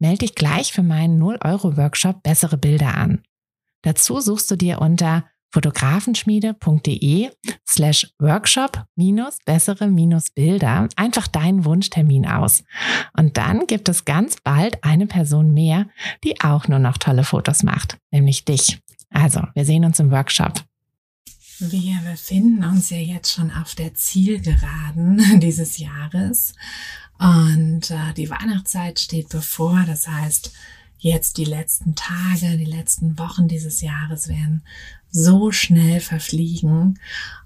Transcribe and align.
Melde 0.00 0.18
dich 0.18 0.34
gleich 0.34 0.72
für 0.72 0.82
meinen 0.82 1.22
0-Euro-Workshop 1.22 2.22
Bessere 2.22 2.56
Bilder 2.56 2.96
an. 2.96 3.22
Dazu 3.82 4.20
suchst 4.20 4.50
du 4.50 4.56
dir 4.56 4.80
unter 4.80 5.24
fotografenschmiede.de 5.52 7.30
slash 7.68 8.06
workshop 8.18 8.84
minus 8.96 9.38
bessere 9.44 9.88
minus 9.88 10.30
Bilder 10.30 10.88
einfach 10.96 11.26
deinen 11.26 11.64
Wunschtermin 11.64 12.26
aus. 12.26 12.64
Und 13.16 13.36
dann 13.36 13.66
gibt 13.66 13.88
es 13.88 14.04
ganz 14.04 14.36
bald 14.42 14.82
eine 14.84 15.06
Person 15.06 15.52
mehr, 15.52 15.86
die 16.24 16.40
auch 16.40 16.68
nur 16.68 16.78
noch 16.78 16.98
tolle 16.98 17.24
Fotos 17.24 17.62
macht, 17.62 17.98
nämlich 18.10 18.44
dich. 18.44 18.80
Also, 19.10 19.42
wir 19.54 19.64
sehen 19.64 19.84
uns 19.84 19.98
im 19.98 20.10
Workshop. 20.12 20.62
Wir 21.58 22.00
befinden 22.10 22.64
uns 22.64 22.88
ja 22.88 22.96
jetzt 22.96 23.32
schon 23.32 23.50
auf 23.50 23.74
der 23.74 23.92
Zielgeraden 23.92 25.40
dieses 25.40 25.76
Jahres 25.78 26.54
und 27.20 27.90
äh, 27.90 28.14
die 28.16 28.30
Weihnachtszeit 28.30 28.98
steht 28.98 29.28
bevor. 29.28 29.84
Das 29.86 30.08
heißt, 30.08 30.52
jetzt 30.98 31.36
die 31.36 31.44
letzten 31.44 31.94
Tage, 31.94 32.56
die 32.56 32.64
letzten 32.64 33.18
Wochen 33.18 33.46
dieses 33.46 33.82
Jahres 33.82 34.28
werden 34.28 34.62
so 35.10 35.52
schnell 35.52 36.00
verfliegen. 36.00 36.98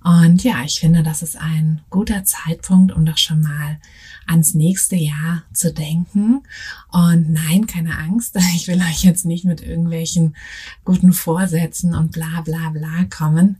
Und 0.04 0.44
ja, 0.44 0.62
ich 0.64 0.78
finde, 0.78 1.02
das 1.02 1.22
ist 1.22 1.36
ein 1.36 1.80
guter 1.90 2.22
Zeitpunkt, 2.24 2.92
um 2.92 3.04
doch 3.04 3.18
schon 3.18 3.40
mal 3.40 3.80
ans 4.26 4.54
nächste 4.54 4.94
Jahr 4.94 5.42
zu 5.52 5.72
denken. 5.72 6.44
Und 6.92 7.32
nein, 7.32 7.66
keine 7.66 7.98
Angst, 7.98 8.36
ich 8.54 8.68
will 8.68 8.80
euch 8.80 9.02
jetzt 9.02 9.24
nicht 9.24 9.44
mit 9.44 9.60
irgendwelchen 9.60 10.36
guten 10.84 11.12
Vorsätzen 11.12 11.96
und 11.96 12.12
bla 12.12 12.42
bla 12.42 12.70
bla 12.70 13.06
kommen, 13.10 13.56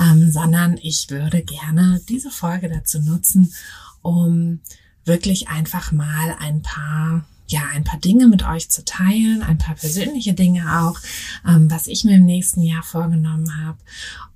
ähm, 0.00 0.30
sondern 0.30 0.78
ich 0.80 1.10
würde 1.10 1.42
gerne 1.42 2.00
diese 2.08 2.30
Folge 2.30 2.68
dazu 2.68 3.00
nutzen, 3.00 3.52
um 4.02 4.60
wirklich 5.06 5.48
einfach 5.48 5.92
mal 5.92 6.36
ein 6.38 6.62
paar 6.62 7.24
ja, 7.48 7.62
ein 7.72 7.84
paar 7.84 8.00
Dinge 8.00 8.26
mit 8.26 8.44
euch 8.44 8.68
zu 8.68 8.84
teilen, 8.84 9.42
ein 9.42 9.58
paar 9.58 9.76
persönliche 9.76 10.34
Dinge 10.34 10.82
auch, 10.82 10.98
ähm, 11.46 11.70
was 11.70 11.86
ich 11.86 12.04
mir 12.04 12.16
im 12.16 12.24
nächsten 12.24 12.62
Jahr 12.62 12.82
vorgenommen 12.82 13.64
habe. 13.64 13.78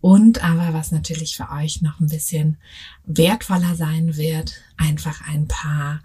Und 0.01 0.43
aber 0.43 0.73
was 0.73 0.93
natürlich 0.93 1.37
für 1.37 1.51
euch 1.51 1.83
noch 1.83 2.01
ein 2.01 2.09
bisschen 2.09 2.57
wertvoller 3.05 3.75
sein 3.75 4.17
wird, 4.17 4.55
einfach 4.77 5.27
ein 5.29 5.47
paar, 5.49 6.01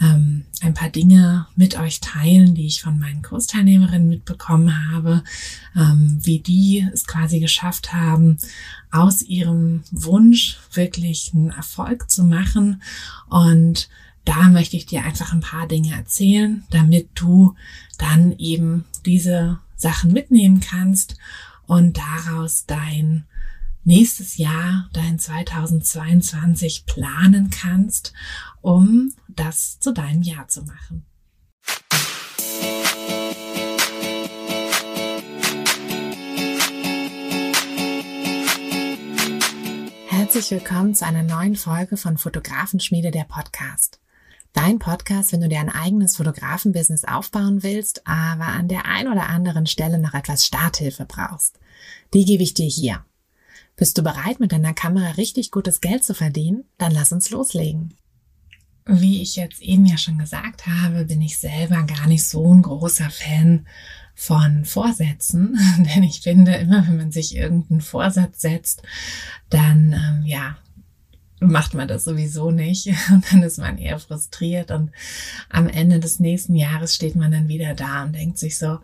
ähm, 0.00 0.46
ein 0.62 0.74
paar 0.74 0.88
Dinge 0.88 1.46
mit 1.54 1.78
euch 1.78 2.00
teilen, 2.00 2.54
die 2.54 2.66
ich 2.66 2.80
von 2.80 2.98
meinen 2.98 3.22
Kursteilnehmerinnen 3.22 4.08
mitbekommen 4.08 4.90
habe, 4.90 5.22
ähm, 5.76 6.18
wie 6.22 6.40
die 6.40 6.88
es 6.92 7.06
quasi 7.06 7.38
geschafft 7.38 7.92
haben, 7.92 8.38
aus 8.90 9.20
ihrem 9.22 9.82
Wunsch 9.92 10.58
wirklich 10.72 11.32
einen 11.34 11.50
Erfolg 11.50 12.10
zu 12.10 12.24
machen 12.24 12.82
und 13.28 13.88
da 14.26 14.48
möchte 14.48 14.76
ich 14.76 14.86
dir 14.86 15.04
einfach 15.04 15.32
ein 15.32 15.40
paar 15.40 15.66
Dinge 15.68 15.94
erzählen, 15.94 16.64
damit 16.70 17.08
du 17.14 17.54
dann 17.96 18.36
eben 18.38 18.84
diese 19.06 19.60
Sachen 19.76 20.12
mitnehmen 20.12 20.60
kannst 20.60 21.16
und 21.66 21.96
daraus 21.96 22.66
dein 22.66 23.24
nächstes 23.84 24.36
Jahr, 24.36 24.90
dein 24.92 25.20
2022 25.20 26.86
planen 26.86 27.50
kannst, 27.50 28.12
um 28.60 29.12
das 29.28 29.78
zu 29.78 29.92
deinem 29.92 30.22
Jahr 30.22 30.48
zu 30.48 30.64
machen. 30.64 31.06
Herzlich 40.08 40.50
willkommen 40.50 40.96
zu 40.96 41.06
einer 41.06 41.22
neuen 41.22 41.54
Folge 41.54 41.96
von 41.96 42.18
Fotografenschmiede 42.18 43.12
der 43.12 43.24
Podcast. 43.24 44.00
Dein 44.56 44.78
Podcast, 44.78 45.32
wenn 45.32 45.42
du 45.42 45.50
dir 45.50 45.60
ein 45.60 45.68
eigenes 45.68 46.16
Fotografenbusiness 46.16 47.04
aufbauen 47.04 47.62
willst, 47.62 48.06
aber 48.06 48.46
an 48.46 48.68
der 48.68 48.86
ein 48.86 49.06
oder 49.06 49.28
anderen 49.28 49.66
Stelle 49.66 49.98
noch 49.98 50.14
etwas 50.14 50.46
Starthilfe 50.46 51.04
brauchst. 51.04 51.60
Die 52.14 52.24
gebe 52.24 52.42
ich 52.42 52.54
dir 52.54 52.66
hier. 52.66 53.04
Bist 53.76 53.98
du 53.98 54.02
bereit, 54.02 54.40
mit 54.40 54.52
deiner 54.52 54.72
Kamera 54.72 55.10
richtig 55.10 55.50
gutes 55.50 55.82
Geld 55.82 56.04
zu 56.04 56.14
verdienen? 56.14 56.64
Dann 56.78 56.92
lass 56.92 57.12
uns 57.12 57.28
loslegen. 57.28 57.92
Wie 58.86 59.20
ich 59.20 59.36
jetzt 59.36 59.60
eben 59.60 59.84
ja 59.84 59.98
schon 59.98 60.16
gesagt 60.16 60.66
habe, 60.66 61.04
bin 61.04 61.20
ich 61.20 61.36
selber 61.36 61.82
gar 61.82 62.06
nicht 62.06 62.26
so 62.26 62.54
ein 62.54 62.62
großer 62.62 63.10
Fan 63.10 63.66
von 64.14 64.64
Vorsätzen, 64.64 65.58
denn 65.94 66.02
ich 66.02 66.22
finde, 66.22 66.54
immer 66.54 66.86
wenn 66.88 66.96
man 66.96 67.12
sich 67.12 67.36
irgendeinen 67.36 67.82
Vorsatz 67.82 68.40
setzt, 68.40 68.82
dann 69.50 69.92
ähm, 69.92 70.24
ja 70.24 70.56
macht 71.40 71.74
man 71.74 71.88
das 71.88 72.04
sowieso 72.04 72.50
nicht. 72.50 72.86
Und 73.10 73.24
dann 73.30 73.42
ist 73.42 73.58
man 73.58 73.78
eher 73.78 73.98
frustriert 73.98 74.70
und 74.70 74.90
am 75.50 75.68
Ende 75.68 76.00
des 76.00 76.20
nächsten 76.20 76.54
Jahres 76.54 76.94
steht 76.94 77.16
man 77.16 77.32
dann 77.32 77.48
wieder 77.48 77.74
da 77.74 78.04
und 78.04 78.14
denkt 78.14 78.38
sich 78.38 78.58
so, 78.58 78.78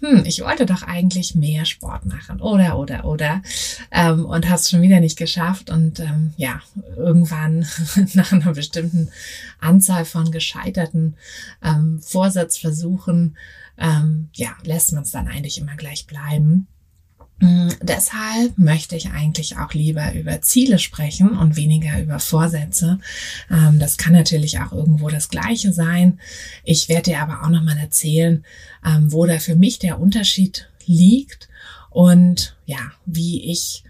hm, 0.00 0.22
ich 0.24 0.42
wollte 0.42 0.64
doch 0.64 0.82
eigentlich 0.82 1.34
mehr 1.34 1.64
Sport 1.64 2.06
machen. 2.06 2.40
Oder 2.40 2.78
oder 2.78 3.04
oder. 3.04 3.42
Ähm, 3.90 4.24
und 4.24 4.48
hast 4.48 4.70
schon 4.70 4.82
wieder 4.82 5.00
nicht 5.00 5.18
geschafft. 5.18 5.70
Und 5.70 6.00
ähm, 6.00 6.32
ja 6.36 6.62
irgendwann 6.96 7.66
nach 8.14 8.32
einer 8.32 8.52
bestimmten 8.52 9.10
Anzahl 9.60 10.04
von 10.04 10.30
gescheiterten 10.30 11.16
ähm, 11.62 12.00
Vorsatzversuchen 12.00 13.36
ähm, 13.76 14.28
ja 14.34 14.50
lässt 14.62 14.92
man 14.92 15.02
es 15.02 15.10
dann 15.10 15.28
eigentlich 15.28 15.58
immer 15.58 15.76
gleich 15.76 16.06
bleiben 16.06 16.66
deshalb 17.40 18.58
möchte 18.58 18.96
ich 18.96 19.10
eigentlich 19.10 19.58
auch 19.58 19.72
lieber 19.72 20.12
über 20.14 20.42
Ziele 20.42 20.78
sprechen 20.78 21.38
und 21.38 21.56
weniger 21.56 22.00
über 22.00 22.18
Vorsätze. 22.18 22.98
Ähm, 23.50 23.78
das 23.78 23.96
kann 23.96 24.12
natürlich 24.12 24.58
auch 24.58 24.72
irgendwo 24.72 25.08
das 25.08 25.28
Gleiche 25.28 25.72
sein. 25.72 26.18
Ich 26.64 26.88
werde 26.88 27.10
dir 27.10 27.20
aber 27.20 27.44
auch 27.44 27.50
nochmal 27.50 27.78
erzählen, 27.78 28.44
ähm, 28.84 29.12
wo 29.12 29.24
da 29.26 29.38
für 29.38 29.54
mich 29.54 29.78
der 29.78 30.00
Unterschied 30.00 30.68
liegt 30.86 31.48
und 31.90 32.56
ja, 32.66 32.78
wie 33.06 33.50
ich 33.50 33.84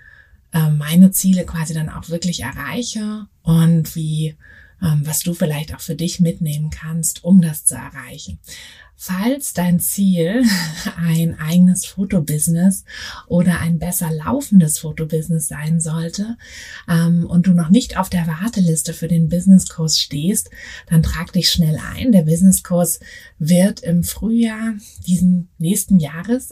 ähm, 0.53 0.77
meine 0.77 1.11
Ziele 1.11 1.47
quasi 1.47 1.73
dann 1.73 1.89
auch 1.89 2.11
wirklich 2.11 2.43
erreiche 2.43 3.27
und 3.43 3.95
wie 3.97 4.37
was 4.81 5.23
du 5.23 5.35
vielleicht 5.35 5.75
auch 5.75 5.81
für 5.81 5.97
dich 5.97 6.21
mitnehmen 6.21 6.71
kannst, 6.71 7.25
um 7.25 7.43
das 7.43 7.65
zu 7.65 7.75
erreichen. 7.75 8.39
Falls 9.01 9.53
dein 9.53 9.79
Ziel 9.79 10.43
ein 10.97 11.39
eigenes 11.39 11.87
Fotobusiness 11.87 12.85
oder 13.29 13.61
ein 13.61 13.79
besser 13.79 14.11
laufendes 14.11 14.81
Fotobusiness 14.81 15.47
sein 15.47 15.81
sollte 15.81 16.37
ähm, 16.89 17.25
und 17.25 17.47
du 17.47 17.53
noch 17.53 17.71
nicht 17.71 17.97
auf 17.97 18.11
der 18.11 18.27
Warteliste 18.27 18.93
für 18.93 19.07
den 19.07 19.29
Businesskurs 19.29 20.01
stehst, 20.01 20.51
dann 20.89 21.05
trag 21.05 21.33
dich 21.33 21.49
schnell 21.49 21.79
ein. 21.95 22.11
Der 22.11 22.23
Businesskurs 22.23 22.99
wird 23.39 23.81
im 23.85 24.03
Frühjahr 24.03 24.75
diesen 25.07 25.49
nächsten 25.59 26.01
Jahres, 26.01 26.51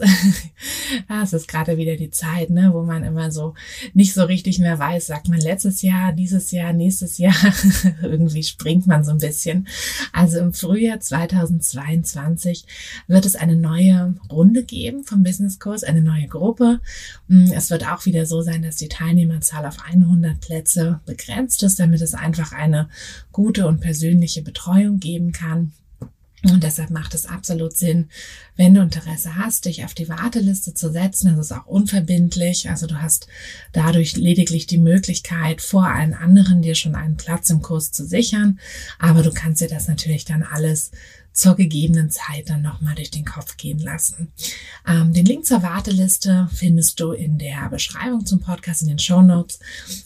es 1.21 1.33
ist 1.33 1.49
gerade 1.49 1.75
wieder 1.75 1.97
die 1.97 2.11
Zeit, 2.11 2.49
ne, 2.49 2.69
wo 2.73 2.83
man 2.83 3.03
immer 3.03 3.29
so 3.29 3.55
nicht 3.93 4.13
so 4.13 4.23
richtig 4.23 4.59
mehr 4.59 4.79
weiß, 4.79 5.07
sagt 5.07 5.27
man 5.27 5.41
letztes 5.41 5.81
Jahr, 5.81 6.13
dieses 6.13 6.51
Jahr, 6.51 6.71
nächstes 6.71 7.17
Jahr, 7.17 7.35
irgendwie 8.01 8.43
springt 8.43 8.87
man 8.87 9.03
so 9.03 9.11
ein 9.11 9.17
bisschen. 9.17 9.67
Also 10.13 10.39
im 10.39 10.53
Frühjahr 10.53 11.01
2022 11.01 12.36
2020 12.37 12.65
wird 13.07 13.25
es 13.25 13.35
eine 13.35 13.55
neue 13.55 14.15
Runde 14.31 14.63
geben 14.63 15.03
vom 15.03 15.23
Business 15.23 15.59
Kurs, 15.59 15.83
eine 15.83 16.01
neue 16.01 16.27
Gruppe. 16.27 16.79
Mm, 17.27 17.51
es 17.51 17.69
wird 17.69 17.87
auch 17.87 18.05
wieder 18.05 18.25
so 18.25 18.41
sein, 18.41 18.61
dass 18.61 18.77
die 18.77 18.87
Teilnehmerzahl 18.87 19.65
auf 19.65 19.77
100 19.83 20.39
Plätze 20.39 21.01
begrenzt 21.05 21.63
ist, 21.63 21.79
damit 21.79 22.01
es 22.01 22.13
einfach 22.13 22.53
eine 22.53 22.89
gute 23.31 23.67
und 23.67 23.81
persönliche 23.81 24.41
Betreuung 24.41 24.99
geben 24.99 25.31
kann. 25.31 25.73
Und 26.43 26.63
deshalb 26.63 26.91
macht 26.91 27.15
es 27.15 27.25
absolut 27.25 27.75
Sinn, 27.75 28.09
wenn 28.57 28.73
du 28.73 28.81
Interesse 28.81 29.35
hast, 29.35 29.65
dich 29.65 29.85
auf 29.85 29.93
die 29.93 30.09
Warteliste 30.09 30.73
zu 30.73 30.91
setzen. 30.91 31.35
Das 31.35 31.47
ist 31.47 31.51
auch 31.51 31.67
unverbindlich. 31.67 32.69
Also 32.69 32.87
du 32.87 33.01
hast 33.01 33.27
dadurch 33.71 34.17
lediglich 34.17 34.67
die 34.67 34.79
Möglichkeit, 34.79 35.61
vor 35.61 35.87
allen 35.87 36.13
anderen 36.13 36.61
dir 36.61 36.75
schon 36.75 36.95
einen 36.95 37.17
Platz 37.17 37.49
im 37.49 37.61
Kurs 37.61 37.91
zu 37.91 38.05
sichern. 38.05 38.59
Aber 38.99 39.23
du 39.23 39.31
kannst 39.31 39.61
dir 39.61 39.69
das 39.69 39.87
natürlich 39.87 40.25
dann 40.25 40.43
alles 40.43 40.91
zur 41.37 41.55
gegebenen 41.55 42.09
Zeit 42.09 42.49
dann 42.49 42.63
nochmal 42.63 42.95
durch 42.95 43.11
den 43.11 43.23
Kopf 43.23 43.57
gehen 43.57 43.77
lassen. 43.77 44.31
Ähm, 44.87 45.13
den 45.13 45.25
Link 45.25 45.45
zur 45.45 45.61
Warteliste 45.61 46.49
findest 46.51 46.99
du 46.99 47.11
in 47.11 47.37
der 47.37 47.69
Beschreibung 47.69 48.25
zum 48.25 48.39
Podcast 48.39 48.81
in 48.81 48.87
den 48.87 48.97
Show 48.97 49.21
Notes. 49.21 49.59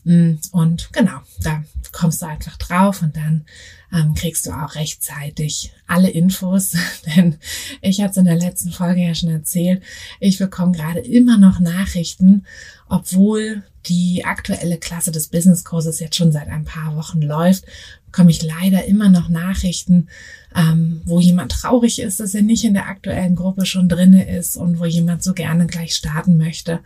Mm, 0.04 0.34
und 0.52 0.92
genau, 0.92 1.20
da 1.42 1.64
kommst 1.94 2.22
du 2.22 2.26
einfach 2.26 2.58
drauf 2.58 3.02
und 3.02 3.16
dann 3.16 3.46
ähm, 3.94 4.14
kriegst 4.14 4.46
du 4.46 4.52
auch 4.52 4.76
rechtzeitig 4.76 5.72
alle 5.88 6.10
Infos. 6.10 6.74
Denn 7.16 7.38
ich 7.82 8.02
hatte 8.02 8.12
es 8.12 8.18
in 8.18 8.26
der 8.26 8.36
letzten 8.42 8.72
Folge 8.72 9.02
ja 9.02 9.16
schon 9.16 9.30
erzählt, 9.30 9.82
ich 10.20 10.38
bekomme 10.38 10.74
gerade 10.74 11.00
immer 11.00 11.38
noch 11.38 11.60
Nachrichten, 11.60 12.46
obwohl 12.90 13.64
die 13.88 14.26
aktuelle 14.26 14.78
Klasse 14.78 15.12
des 15.12 15.30
Business-Kurses 15.30 16.00
jetzt 16.00 16.16
schon 16.16 16.32
seit 16.32 16.50
ein 16.50 16.66
paar 16.66 16.96
Wochen 16.96 17.22
läuft, 17.22 17.66
bekomme 18.06 18.32
ich 18.32 18.44
leider 18.44 18.86
immer 18.86 19.10
noch 19.10 19.30
Nachrichten, 19.30 20.10
ähm, 20.54 21.02
wo 21.06 21.22
jemand 21.22 21.54
traurig 21.54 22.02
ist, 22.02 22.20
dass 22.20 22.36
er 22.36 22.42
nicht 22.42 22.66
in 22.66 22.74
der 22.74 22.88
aktuellen 22.88 23.38
Gruppe 23.38 23.66
schon 23.66 23.88
drinne 23.88 24.30
ist 24.30 24.58
und 24.58 24.80
wo 24.80 24.86
jemand 24.86 25.24
so 25.24 25.34
gerne 25.34 25.66
gleich 25.66 25.96
starten 25.96 26.36
möchte. 26.36 26.82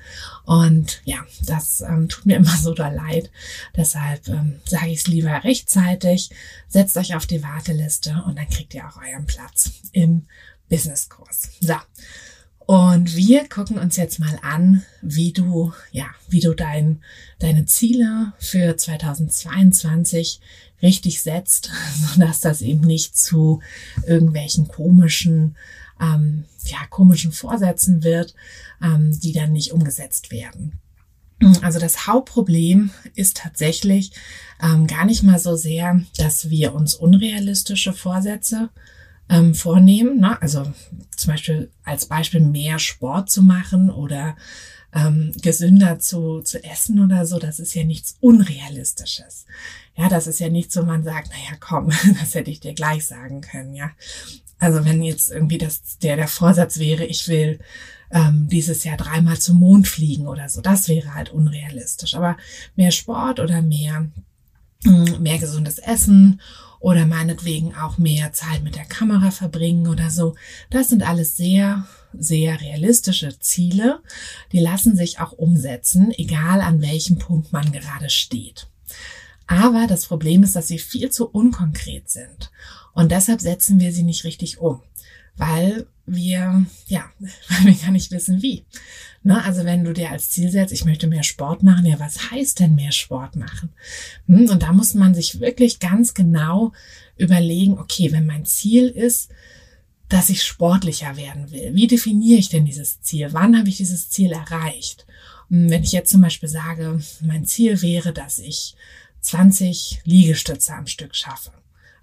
Und 0.45 1.01
ja, 1.03 1.17
das 1.45 1.81
ähm, 1.81 2.07
tut 2.07 2.27
mir 2.27 2.37
immer 2.37 2.55
so 2.55 2.73
da 2.75 2.89
leid. 2.89 3.31
Deshalb 3.75 4.27
ähm, 4.29 4.57
sage 4.65 4.91
ich 4.91 4.99
es 4.99 5.07
lieber 5.07 5.43
rechtzeitig. 5.43 6.29
Setzt 6.67 6.95
euch 6.95 7.15
auf 7.15 7.25
die 7.25 7.41
Warteliste 7.41 8.23
und 8.27 8.37
dann 8.37 8.49
kriegt 8.49 8.75
ihr 8.75 8.87
auch 8.87 8.97
euren 8.97 9.25
Platz 9.25 9.71
im 9.91 10.27
Businesskurs. 10.69 11.49
So. 11.59 11.75
Und 12.65 13.15
wir 13.15 13.47
gucken 13.47 13.77
uns 13.77 13.95
jetzt 13.95 14.19
mal 14.19 14.39
an, 14.41 14.83
wie 15.01 15.31
du, 15.31 15.71
ja, 15.91 16.07
wie 16.27 16.39
du 16.39 16.55
dein, 16.55 17.03
deine 17.37 17.65
Ziele 17.65 18.33
für 18.39 18.75
2022 18.75 20.39
richtig 20.81 21.21
setzt, 21.21 21.71
sodass 22.13 22.39
das 22.39 22.61
eben 22.61 22.81
nicht 22.81 23.17
zu 23.17 23.61
irgendwelchen 24.07 24.67
komischen, 24.67 25.55
ähm, 26.01 26.45
ja, 26.65 26.79
komischen 26.89 27.31
Vorsätzen 27.31 28.03
wird, 28.03 28.33
ähm, 28.81 29.17
die 29.19 29.31
dann 29.31 29.51
nicht 29.53 29.71
umgesetzt 29.71 30.31
werden. 30.31 30.79
Also 31.61 31.79
das 31.79 32.07
Hauptproblem 32.07 32.91
ist 33.13 33.37
tatsächlich 33.37 34.11
ähm, 34.63 34.87
gar 34.87 35.05
nicht 35.05 35.21
mal 35.21 35.37
so 35.37 35.55
sehr, 35.55 36.01
dass 36.17 36.49
wir 36.49 36.73
uns 36.73 36.95
unrealistische 36.95 37.93
Vorsätze 37.93 38.69
ähm, 39.29 39.55
vornehmen. 39.55 40.19
Ne? 40.19 40.41
Also 40.41 40.63
zum 41.15 41.31
Beispiel 41.31 41.71
als 41.83 42.05
Beispiel 42.05 42.41
mehr 42.41 42.79
Sport 42.79 43.29
zu 43.29 43.41
machen 43.41 43.89
oder 43.89 44.35
ähm, 44.93 45.33
gesünder 45.41 45.99
zu, 45.99 46.41
zu 46.41 46.63
essen 46.63 47.03
oder 47.03 47.25
so, 47.25 47.37
das 47.37 47.59
ist 47.59 47.75
ja 47.75 47.83
nichts 47.83 48.15
Unrealistisches. 48.21 49.45
Ja, 49.97 50.09
das 50.09 50.27
ist 50.27 50.39
ja 50.39 50.49
nichts, 50.49 50.75
wo 50.77 50.83
man 50.83 51.03
sagt, 51.03 51.29
naja, 51.29 51.57
komm, 51.59 51.91
das 52.19 52.33
hätte 52.33 52.51
ich 52.51 52.61
dir 52.61 52.73
gleich 52.73 53.05
sagen 53.05 53.41
können, 53.41 53.75
ja. 53.75 53.91
Also 54.57 54.85
wenn 54.85 55.03
jetzt 55.03 55.31
irgendwie 55.31 55.57
das, 55.57 55.97
der, 56.01 56.15
der 56.15 56.29
Vorsatz 56.29 56.79
wäre, 56.79 57.05
ich 57.05 57.27
will 57.27 57.59
ähm, 58.09 58.47
dieses 58.49 58.85
Jahr 58.85 58.95
dreimal 58.95 59.37
zum 59.37 59.59
Mond 59.59 59.87
fliegen 59.87 60.27
oder 60.27 60.47
so, 60.47 60.61
das 60.61 60.87
wäre 60.87 61.13
halt 61.13 61.29
unrealistisch. 61.29 62.15
Aber 62.15 62.37
mehr 62.77 62.91
Sport 62.91 63.41
oder 63.41 63.61
mehr, 63.61 64.07
mm, 64.85 65.21
mehr 65.21 65.39
gesundes 65.39 65.77
Essen 65.77 66.39
oder 66.85 67.07
meinetwegen 67.07 67.73
auch 67.73 67.97
mehr 67.97 68.31
Zeit 68.31 68.61
mit 68.61 68.75
der 68.75 68.85
Kamera 68.85 69.31
verbringen 69.31 69.87
oder 69.87 70.11
so. 70.11 70.35
Das 70.69 70.87
sind 70.87 71.01
alles 71.01 71.35
sehr, 71.35 71.87
sehr 72.13 72.61
realistische 72.61 73.39
Ziele. 73.39 74.03
Die 74.51 74.59
lassen 74.59 74.95
sich 74.95 75.19
auch 75.19 75.31
umsetzen, 75.31 76.11
egal 76.15 76.61
an 76.61 76.83
welchem 76.83 77.17
Punkt 77.17 77.51
man 77.51 77.71
gerade 77.71 78.11
steht. 78.11 78.67
Aber 79.47 79.87
das 79.87 80.05
Problem 80.05 80.43
ist, 80.43 80.55
dass 80.55 80.67
sie 80.67 80.77
viel 80.77 81.09
zu 81.09 81.27
unkonkret 81.27 82.07
sind. 82.07 82.51
Und 82.93 83.11
deshalb 83.11 83.41
setzen 83.41 83.79
wir 83.79 83.91
sie 83.91 84.03
nicht 84.03 84.23
richtig 84.23 84.59
um 84.59 84.83
weil 85.37 85.87
wir, 86.05 86.65
ja, 86.87 87.09
weil 87.19 87.65
wir 87.65 87.73
gar 87.73 87.91
nicht 87.91 88.11
wissen, 88.11 88.41
wie. 88.41 88.65
Ne? 89.23 89.43
Also 89.43 89.65
wenn 89.65 89.83
du 89.83 89.93
dir 89.93 90.11
als 90.11 90.29
Ziel 90.29 90.51
setzt, 90.51 90.73
ich 90.73 90.85
möchte 90.85 91.07
mehr 91.07 91.23
Sport 91.23 91.63
machen, 91.63 91.85
ja, 91.85 91.99
was 91.99 92.31
heißt 92.31 92.59
denn 92.59 92.75
mehr 92.75 92.91
Sport 92.91 93.35
machen? 93.35 93.69
Hm, 94.27 94.49
und 94.49 94.61
da 94.63 94.71
muss 94.71 94.93
man 94.93 95.15
sich 95.15 95.39
wirklich 95.39 95.79
ganz 95.79 96.13
genau 96.13 96.73
überlegen, 97.17 97.77
okay, 97.79 98.11
wenn 98.11 98.25
mein 98.25 98.45
Ziel 98.45 98.87
ist, 98.87 99.29
dass 100.09 100.29
ich 100.29 100.43
sportlicher 100.43 101.17
werden 101.17 101.51
will, 101.51 101.73
wie 101.73 101.87
definiere 101.87 102.39
ich 102.39 102.49
denn 102.49 102.65
dieses 102.65 103.01
Ziel? 103.01 103.29
Wann 103.31 103.57
habe 103.57 103.69
ich 103.69 103.77
dieses 103.77 104.09
Ziel 104.09 104.31
erreicht? 104.31 105.07
Hm, 105.49 105.69
wenn 105.69 105.83
ich 105.83 105.91
jetzt 105.91 106.11
zum 106.11 106.21
Beispiel 106.21 106.49
sage, 106.49 106.99
mein 107.21 107.45
Ziel 107.45 107.81
wäre, 107.81 108.13
dass 108.13 108.39
ich 108.39 108.75
20 109.21 110.01
Liegestütze 110.03 110.73
am 110.75 110.85
Stück 110.85 111.15
schaffe 111.15 111.51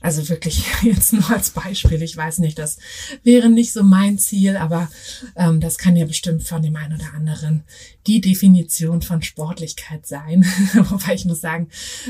also 0.03 0.29
wirklich 0.29 0.65
jetzt 0.83 1.13
nur 1.13 1.31
als 1.31 1.51
Beispiel. 1.51 2.03
Ich 2.03 2.17
weiß 2.17 2.39
nicht, 2.39 2.59
das 2.59 2.79
wäre 3.23 3.49
nicht 3.49 3.73
so 3.73 3.83
mein 3.83 4.19
Ziel, 4.19 4.57
aber 4.57 4.91
ähm, 5.37 5.61
das 5.61 5.79
kann 5.79 5.97
ja 5.97 6.05
bestimmt 6.05 6.43
von 6.43 6.63
dem 6.63 6.77
einen 6.77 6.95
oder 6.95 7.15
anderen 7.15 7.65
die 8.07 8.21
Definition 8.21 9.01
von 9.01 9.23
Sportlichkeit 9.23 10.07
sein. 10.07 10.45
Wobei 10.75 11.15
ich 11.15 11.25
muss 11.25 11.41
sagen, 11.41 11.69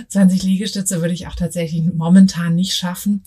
20 0.09 0.43
Liegestütze 0.43 1.01
würde 1.01 1.13
ich 1.13 1.27
auch 1.27 1.35
tatsächlich 1.35 1.83
momentan 1.93 2.55
nicht 2.55 2.75
schaffen, 2.75 3.23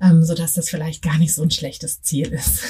ähm, 0.00 0.24
so 0.24 0.34
dass 0.34 0.54
das 0.54 0.70
vielleicht 0.70 1.02
gar 1.02 1.18
nicht 1.18 1.34
so 1.34 1.42
ein 1.42 1.50
schlechtes 1.50 2.02
Ziel 2.02 2.28
ist. 2.28 2.62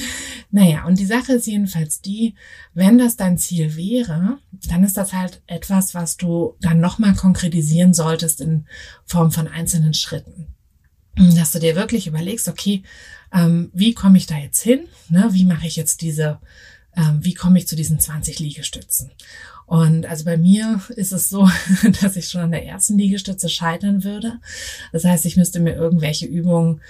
naja, 0.50 0.84
und 0.84 0.98
die 0.98 1.06
Sache 1.06 1.34
ist 1.34 1.46
jedenfalls 1.46 2.00
die, 2.00 2.34
wenn 2.74 2.98
das 2.98 3.16
dein 3.16 3.38
Ziel 3.38 3.76
wäre, 3.76 4.38
dann 4.68 4.82
ist 4.82 4.96
das 4.96 5.12
halt 5.12 5.42
etwas, 5.46 5.94
was 5.94 6.16
du 6.16 6.56
dann 6.60 6.80
nochmal 6.80 7.14
konkretisieren 7.14 7.94
solltest 7.94 8.40
in 8.40 8.66
Form 9.04 9.30
von 9.30 9.46
einzelnen 9.46 9.94
Schritten 9.94 10.57
dass 11.36 11.52
du 11.52 11.58
dir 11.58 11.76
wirklich 11.76 12.06
überlegst, 12.06 12.48
okay, 12.48 12.82
ähm, 13.32 13.70
wie 13.72 13.94
komme 13.94 14.18
ich 14.18 14.26
da 14.26 14.36
jetzt 14.36 14.62
hin? 14.62 14.86
Ne? 15.08 15.28
Wie 15.32 15.44
mache 15.44 15.66
ich 15.66 15.76
jetzt 15.76 16.00
diese, 16.00 16.38
ähm, 16.96 17.18
wie 17.22 17.34
komme 17.34 17.58
ich 17.58 17.68
zu 17.68 17.76
diesen 17.76 18.00
20 18.00 18.38
Liegestützen? 18.38 19.10
Und 19.66 20.06
also 20.06 20.24
bei 20.24 20.38
mir 20.38 20.80
ist 20.96 21.12
es 21.12 21.28
so, 21.28 21.48
dass 22.00 22.16
ich 22.16 22.28
schon 22.28 22.40
an 22.40 22.52
der 22.52 22.64
ersten 22.64 22.96
Liegestütze 22.96 23.50
scheitern 23.50 24.02
würde. 24.02 24.40
Das 24.92 25.04
heißt, 25.04 25.26
ich 25.26 25.36
müsste 25.36 25.60
mir 25.60 25.74
irgendwelche 25.74 26.24
Übungen 26.24 26.80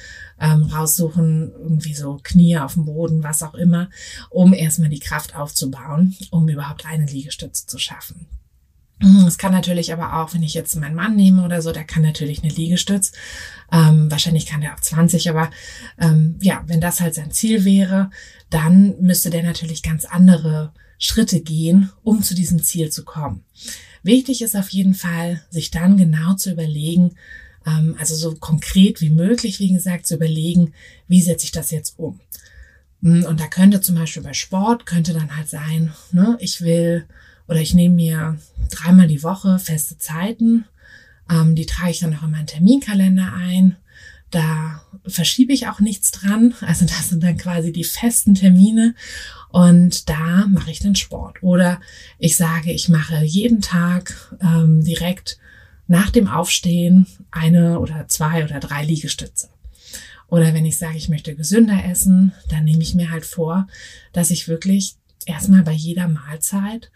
ähm, 0.40 0.62
raussuchen, 0.62 1.50
irgendwie 1.50 1.94
so 1.94 2.20
Knie 2.22 2.58
auf 2.58 2.74
dem 2.74 2.84
Boden, 2.84 3.24
was 3.24 3.42
auch 3.42 3.54
immer, 3.54 3.90
um 4.30 4.54
erstmal 4.54 4.90
die 4.90 5.00
Kraft 5.00 5.34
aufzubauen, 5.34 6.16
um 6.30 6.48
überhaupt 6.48 6.86
eine 6.86 7.06
Liegestütze 7.06 7.66
zu 7.66 7.78
schaffen. 7.78 8.26
Es 9.26 9.38
kann 9.38 9.52
natürlich 9.52 9.92
aber 9.92 10.20
auch, 10.20 10.34
wenn 10.34 10.42
ich 10.42 10.54
jetzt 10.54 10.74
meinen 10.76 10.96
Mann 10.96 11.14
nehme 11.14 11.44
oder 11.44 11.62
so, 11.62 11.72
der 11.72 11.84
kann 11.84 12.02
natürlich 12.02 12.42
eine 12.42 12.52
Liegestütz. 12.52 13.12
Ähm, 13.70 14.10
wahrscheinlich 14.10 14.46
kann 14.46 14.60
der 14.60 14.74
auch 14.74 14.80
20, 14.80 15.30
aber 15.30 15.50
ähm, 16.00 16.36
ja, 16.40 16.64
wenn 16.66 16.80
das 16.80 17.00
halt 17.00 17.14
sein 17.14 17.30
Ziel 17.30 17.64
wäre, 17.64 18.10
dann 18.50 19.00
müsste 19.00 19.30
der 19.30 19.44
natürlich 19.44 19.82
ganz 19.82 20.04
andere 20.04 20.72
Schritte 20.98 21.40
gehen, 21.40 21.90
um 22.02 22.22
zu 22.22 22.34
diesem 22.34 22.62
Ziel 22.62 22.90
zu 22.90 23.04
kommen. 23.04 23.44
Wichtig 24.02 24.42
ist 24.42 24.56
auf 24.56 24.68
jeden 24.70 24.94
Fall, 24.94 25.42
sich 25.50 25.70
dann 25.70 25.96
genau 25.96 26.34
zu 26.34 26.50
überlegen, 26.50 27.14
ähm, 27.66 27.94
also 27.98 28.16
so 28.16 28.34
konkret 28.34 29.00
wie 29.00 29.10
möglich, 29.10 29.60
wie 29.60 29.72
gesagt, 29.72 30.06
zu 30.06 30.16
überlegen, 30.16 30.72
wie 31.06 31.22
setze 31.22 31.44
ich 31.44 31.52
das 31.52 31.70
jetzt 31.70 31.98
um. 31.98 32.18
Und 33.00 33.38
da 33.38 33.46
könnte 33.46 33.80
zum 33.80 33.94
Beispiel 33.94 34.24
bei 34.24 34.32
Sport, 34.32 34.86
könnte 34.86 35.12
dann 35.12 35.36
halt 35.36 35.48
sein, 35.48 35.92
ne, 36.10 36.36
ich 36.40 36.62
will 36.62 37.06
oder 37.48 37.60
ich 37.60 37.74
nehme 37.74 37.94
mir 37.94 38.38
dreimal 38.70 39.08
die 39.08 39.22
Woche 39.22 39.58
feste 39.58 39.98
Zeiten. 39.98 40.66
Ähm, 41.30 41.54
die 41.54 41.66
trage 41.66 41.90
ich 41.90 42.00
dann 42.00 42.14
auch 42.14 42.22
in 42.22 42.30
meinen 42.30 42.46
Terminkalender 42.46 43.32
ein. 43.32 43.76
Da 44.30 44.82
verschiebe 45.06 45.54
ich 45.54 45.68
auch 45.68 45.80
nichts 45.80 46.10
dran. 46.10 46.54
Also 46.60 46.84
das 46.84 47.08
sind 47.08 47.22
dann 47.22 47.38
quasi 47.38 47.72
die 47.72 47.84
festen 47.84 48.34
Termine. 48.34 48.94
Und 49.50 50.10
da 50.10 50.46
mache 50.48 50.70
ich 50.70 50.80
dann 50.80 50.94
Sport. 50.94 51.42
Oder 51.42 51.80
ich 52.18 52.36
sage, 52.36 52.72
ich 52.72 52.90
mache 52.90 53.24
jeden 53.24 53.62
Tag 53.62 54.36
ähm, 54.42 54.84
direkt 54.84 55.38
nach 55.86 56.10
dem 56.10 56.28
Aufstehen 56.28 57.06
eine 57.30 57.80
oder 57.80 58.06
zwei 58.08 58.44
oder 58.44 58.60
drei 58.60 58.84
Liegestütze. 58.84 59.48
Oder 60.28 60.52
wenn 60.52 60.66
ich 60.66 60.76
sage, 60.76 60.98
ich 60.98 61.08
möchte 61.08 61.34
gesünder 61.34 61.82
essen, 61.86 62.32
dann 62.50 62.64
nehme 62.64 62.82
ich 62.82 62.94
mir 62.94 63.10
halt 63.10 63.24
vor, 63.24 63.66
dass 64.12 64.30
ich 64.30 64.48
wirklich 64.48 64.96
erstmal 65.24 65.62
bei 65.62 65.72
jeder 65.72 66.08
Mahlzeit 66.08 66.90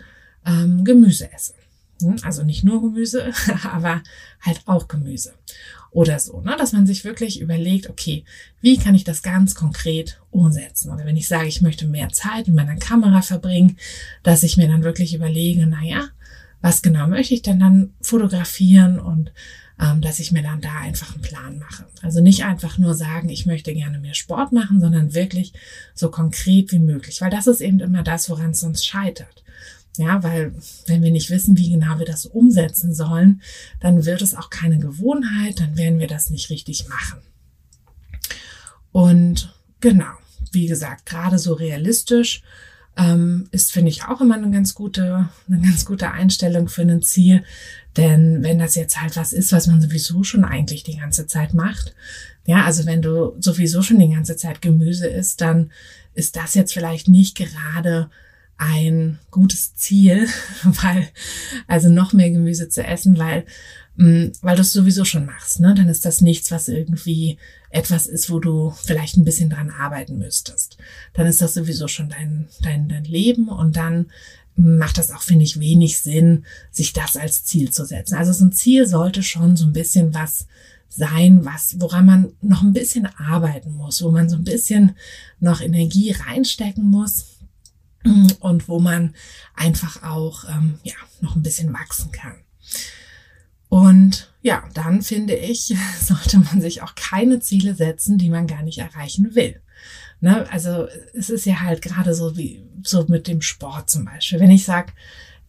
ähm, 0.46 0.84
Gemüse 0.84 1.32
essen. 1.32 1.54
Hm? 2.00 2.16
Also 2.22 2.42
nicht 2.42 2.64
nur 2.64 2.80
Gemüse, 2.80 3.32
aber 3.64 4.02
halt 4.40 4.62
auch 4.66 4.88
Gemüse. 4.88 5.34
Oder 5.90 6.18
so, 6.18 6.40
ne? 6.40 6.56
dass 6.58 6.72
man 6.72 6.86
sich 6.86 7.04
wirklich 7.04 7.40
überlegt, 7.40 7.90
okay, 7.90 8.24
wie 8.62 8.78
kann 8.78 8.94
ich 8.94 9.04
das 9.04 9.22
ganz 9.22 9.54
konkret 9.54 10.20
umsetzen? 10.30 10.90
Oder 10.90 11.04
wenn 11.04 11.18
ich 11.18 11.28
sage, 11.28 11.48
ich 11.48 11.60
möchte 11.60 11.86
mehr 11.86 12.08
Zeit 12.08 12.48
in 12.48 12.54
meiner 12.54 12.76
Kamera 12.76 13.20
verbringen, 13.20 13.76
dass 14.22 14.42
ich 14.42 14.56
mir 14.56 14.68
dann 14.68 14.84
wirklich 14.84 15.14
überlege, 15.14 15.66
na 15.66 15.82
ja, 15.82 16.08
was 16.62 16.80
genau 16.80 17.08
möchte 17.08 17.34
ich 17.34 17.42
denn 17.42 17.60
dann 17.60 17.92
fotografieren 18.00 18.98
und 18.98 19.32
ähm, 19.78 20.00
dass 20.00 20.18
ich 20.18 20.32
mir 20.32 20.42
dann 20.42 20.60
da 20.60 20.78
einfach 20.78 21.14
einen 21.14 21.22
Plan 21.22 21.58
mache. 21.58 21.86
Also 22.02 22.22
nicht 22.22 22.44
einfach 22.44 22.78
nur 22.78 22.94
sagen, 22.94 23.28
ich 23.28 23.46
möchte 23.46 23.74
gerne 23.74 23.98
mehr 23.98 24.14
Sport 24.14 24.52
machen, 24.52 24.80
sondern 24.80 25.12
wirklich 25.12 25.52
so 25.94 26.10
konkret 26.10 26.72
wie 26.72 26.78
möglich, 26.78 27.20
weil 27.20 27.30
das 27.30 27.46
ist 27.46 27.60
eben 27.60 27.80
immer 27.80 28.02
das, 28.02 28.30
woran 28.30 28.50
es 28.50 28.60
sonst 28.60 28.86
scheitert. 28.86 29.42
Ja, 29.98 30.22
weil 30.22 30.54
wenn 30.86 31.02
wir 31.02 31.10
nicht 31.10 31.28
wissen, 31.28 31.58
wie 31.58 31.70
genau 31.70 31.98
wir 31.98 32.06
das 32.06 32.24
umsetzen 32.24 32.94
sollen, 32.94 33.42
dann 33.80 34.06
wird 34.06 34.22
es 34.22 34.34
auch 34.34 34.48
keine 34.48 34.78
Gewohnheit, 34.78 35.60
dann 35.60 35.76
werden 35.76 35.98
wir 35.98 36.06
das 36.06 36.30
nicht 36.30 36.48
richtig 36.48 36.88
machen. 36.88 37.20
Und 38.90 39.54
genau, 39.80 40.12
wie 40.52 40.66
gesagt, 40.66 41.06
gerade 41.06 41.38
so 41.38 41.52
realistisch 41.52 42.42
ähm, 42.96 43.48
ist, 43.52 43.72
finde 43.72 43.90
ich, 43.90 44.04
auch 44.04 44.20
immer 44.20 44.36
eine 44.36 44.50
ganz 44.50 44.74
gute, 44.74 45.28
eine 45.48 45.60
ganz 45.60 45.84
gute 45.84 46.10
Einstellung 46.10 46.68
für 46.68 46.82
ein 46.82 47.02
Ziel. 47.02 47.44
Denn 47.96 48.42
wenn 48.42 48.58
das 48.58 48.74
jetzt 48.74 49.00
halt 49.00 49.16
was 49.16 49.32
ist, 49.32 49.52
was 49.52 49.66
man 49.66 49.80
sowieso 49.80 50.24
schon 50.24 50.44
eigentlich 50.44 50.82
die 50.82 50.96
ganze 50.96 51.26
Zeit 51.26 51.54
macht, 51.54 51.94
ja, 52.44 52.64
also 52.64 52.86
wenn 52.86 53.02
du 53.02 53.36
sowieso 53.38 53.82
schon 53.82 53.98
die 53.98 54.10
ganze 54.10 54.36
Zeit 54.36 54.62
Gemüse 54.62 55.06
isst, 55.06 55.40
dann 55.40 55.70
ist 56.14 56.36
das 56.36 56.54
jetzt 56.54 56.72
vielleicht 56.72 57.08
nicht 57.08 57.36
gerade 57.36 58.10
ein 58.64 59.18
gutes 59.30 59.74
Ziel, 59.74 60.28
weil, 60.64 61.08
also 61.66 61.88
noch 61.88 62.12
mehr 62.12 62.30
Gemüse 62.30 62.68
zu 62.68 62.84
essen, 62.84 63.18
weil, 63.18 63.44
mm, 63.96 64.28
weil 64.40 64.56
du 64.56 64.62
es 64.62 64.72
sowieso 64.72 65.04
schon 65.04 65.26
machst, 65.26 65.60
ne? 65.60 65.74
Dann 65.74 65.88
ist 65.88 66.04
das 66.04 66.20
nichts, 66.20 66.50
was 66.50 66.68
irgendwie 66.68 67.38
etwas 67.70 68.06
ist, 68.06 68.30
wo 68.30 68.38
du 68.38 68.70
vielleicht 68.70 69.16
ein 69.16 69.24
bisschen 69.24 69.50
dran 69.50 69.70
arbeiten 69.70 70.18
müsstest. 70.18 70.76
Dann 71.14 71.26
ist 71.26 71.40
das 71.40 71.54
sowieso 71.54 71.88
schon 71.88 72.08
dein, 72.08 72.48
dein, 72.62 72.88
dein 72.88 73.04
Leben 73.04 73.48
und 73.48 73.76
dann 73.76 74.06
macht 74.54 74.98
das 74.98 75.10
auch, 75.10 75.22
finde 75.22 75.44
ich, 75.44 75.58
wenig 75.58 75.98
Sinn, 75.98 76.44
sich 76.70 76.92
das 76.92 77.16
als 77.16 77.44
Ziel 77.44 77.70
zu 77.70 77.86
setzen. 77.86 78.16
Also 78.16 78.32
so 78.32 78.44
ein 78.44 78.52
Ziel 78.52 78.86
sollte 78.86 79.22
schon 79.22 79.56
so 79.56 79.64
ein 79.64 79.72
bisschen 79.72 80.14
was 80.14 80.46
sein, 80.90 81.46
was, 81.46 81.80
woran 81.80 82.04
man 82.04 82.32
noch 82.42 82.62
ein 82.62 82.74
bisschen 82.74 83.06
arbeiten 83.06 83.72
muss, 83.72 84.02
wo 84.02 84.10
man 84.10 84.28
so 84.28 84.36
ein 84.36 84.44
bisschen 84.44 84.94
noch 85.40 85.62
Energie 85.62 86.12
reinstecken 86.12 86.84
muss 86.84 87.32
und 88.40 88.68
wo 88.68 88.78
man 88.78 89.14
einfach 89.54 90.02
auch 90.02 90.44
ähm, 90.48 90.78
ja 90.82 90.94
noch 91.20 91.36
ein 91.36 91.42
bisschen 91.42 91.72
wachsen 91.72 92.12
kann. 92.12 92.36
Und 93.68 94.30
ja, 94.42 94.64
dann 94.74 95.00
finde 95.02 95.34
ich, 95.34 95.74
sollte 96.00 96.38
man 96.38 96.60
sich 96.60 96.82
auch 96.82 96.94
keine 96.94 97.40
Ziele 97.40 97.74
setzen, 97.74 98.18
die 98.18 98.28
man 98.28 98.46
gar 98.46 98.62
nicht 98.62 98.78
erreichen 98.78 99.34
will. 99.34 99.60
Ne? 100.20 100.46
Also 100.52 100.88
es 101.14 101.30
ist 101.30 101.46
ja 101.46 101.60
halt 101.60 101.82
gerade 101.82 102.14
so 102.14 102.36
wie 102.36 102.62
so 102.82 103.04
mit 103.08 103.26
dem 103.28 103.40
Sport 103.40 103.90
zum 103.90 104.04
Beispiel. 104.04 104.40
Wenn 104.40 104.50
ich 104.50 104.64
sage, 104.64 104.92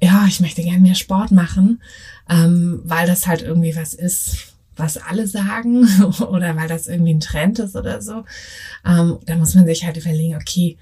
ja, 0.01 0.25
ich 0.27 0.39
möchte 0.39 0.63
gerne 0.63 0.79
mehr 0.79 0.95
Sport 0.95 1.31
machen, 1.31 1.81
ähm, 2.29 2.81
weil 2.83 3.07
das 3.07 3.27
halt 3.27 3.41
irgendwie 3.41 3.75
was 3.75 3.93
ist, 3.93 4.53
was 4.75 4.97
alle 4.97 5.27
sagen 5.27 5.87
oder 6.29 6.55
weil 6.55 6.67
das 6.67 6.87
irgendwie 6.87 7.13
ein 7.13 7.19
Trend 7.19 7.59
ist 7.59 7.75
oder 7.75 8.01
so, 8.01 8.25
ähm, 8.85 9.19
da 9.25 9.35
muss 9.35 9.53
man 9.53 9.65
sich 9.65 9.85
halt 9.85 9.97
überlegen, 9.97 10.35
okay, 10.35 10.77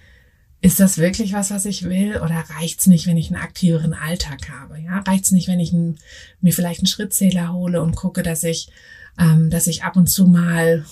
ist 0.62 0.80
das 0.80 1.00
wirklich 1.00 1.34
was, 1.34 1.50
was 1.50 1.66
ich 1.66 1.84
will 1.84 2.18
oder 2.18 2.44
reicht's 2.58 2.86
nicht, 2.86 3.08
wenn 3.08 3.18
ich 3.18 3.32
einen 3.32 3.42
aktiveren 3.42 3.94
Alltag 3.94 4.50
habe? 4.50 4.80
Ja, 4.80 5.00
reicht's 5.00 5.32
nicht, 5.32 5.48
wenn 5.48 5.60
ich 5.60 5.74
einen, 5.74 5.98
mir 6.40 6.54
vielleicht 6.54 6.82
einen 6.82 6.88
Schrittzähler 6.88 7.52
hole 7.52 7.82
und 7.82 7.96
gucke, 7.96 8.22
dass 8.22 8.44
ich, 8.44 8.70
ähm, 9.18 9.50
dass 9.50 9.66
ich 9.66 9.84
ab 9.84 9.98
und 9.98 10.08
zu 10.08 10.28
mal 10.28 10.86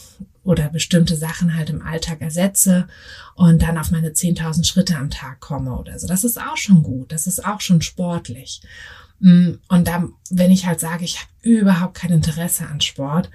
oder 0.43 0.69
bestimmte 0.69 1.15
Sachen 1.15 1.55
halt 1.55 1.69
im 1.69 1.83
Alltag 1.83 2.21
ersetze 2.21 2.87
und 3.35 3.61
dann 3.61 3.77
auf 3.77 3.91
meine 3.91 4.09
10.000 4.09 4.65
Schritte 4.65 4.97
am 4.97 5.11
Tag 5.11 5.39
komme 5.39 5.77
oder 5.77 5.99
so. 5.99 6.07
Das 6.07 6.23
ist 6.23 6.41
auch 6.41 6.57
schon 6.57 6.81
gut. 6.81 7.11
Das 7.11 7.27
ist 7.27 7.45
auch 7.45 7.61
schon 7.61 7.83
sportlich. 7.83 8.61
Mm, 9.19 9.51
und 9.67 9.87
dann, 9.87 10.13
wenn 10.31 10.49
ich 10.49 10.65
halt 10.65 10.79
sage, 10.79 11.05
ich 11.05 11.19
habe 11.19 11.29
überhaupt 11.43 11.93
kein 11.93 12.11
Interesse 12.11 12.65
an 12.65 12.81
Sport, 12.81 13.29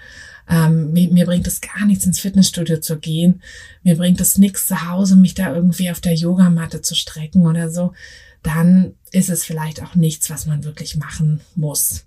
ähm, 0.48 0.92
mir, 0.92 1.10
mir, 1.10 1.24
bringt 1.26 1.46
es 1.46 1.60
gar 1.60 1.86
nichts, 1.86 2.04
ins 2.04 2.20
Fitnessstudio 2.20 2.78
zu 2.78 2.98
gehen, 2.98 3.42
mir 3.82 3.96
bringt 3.96 4.20
es 4.20 4.38
nichts 4.38 4.66
zu 4.66 4.88
Hause, 4.88 5.16
mich 5.16 5.34
da 5.34 5.54
irgendwie 5.54 5.90
auf 5.90 6.00
der 6.00 6.14
Yogamatte 6.14 6.82
zu 6.82 6.94
strecken 6.94 7.46
oder 7.46 7.70
so, 7.70 7.92
dann 8.42 8.94
ist 9.10 9.30
es 9.30 9.44
vielleicht 9.44 9.82
auch 9.82 9.94
nichts, 9.94 10.28
was 10.30 10.46
man 10.46 10.64
wirklich 10.64 10.96
machen 10.96 11.40
muss 11.56 12.04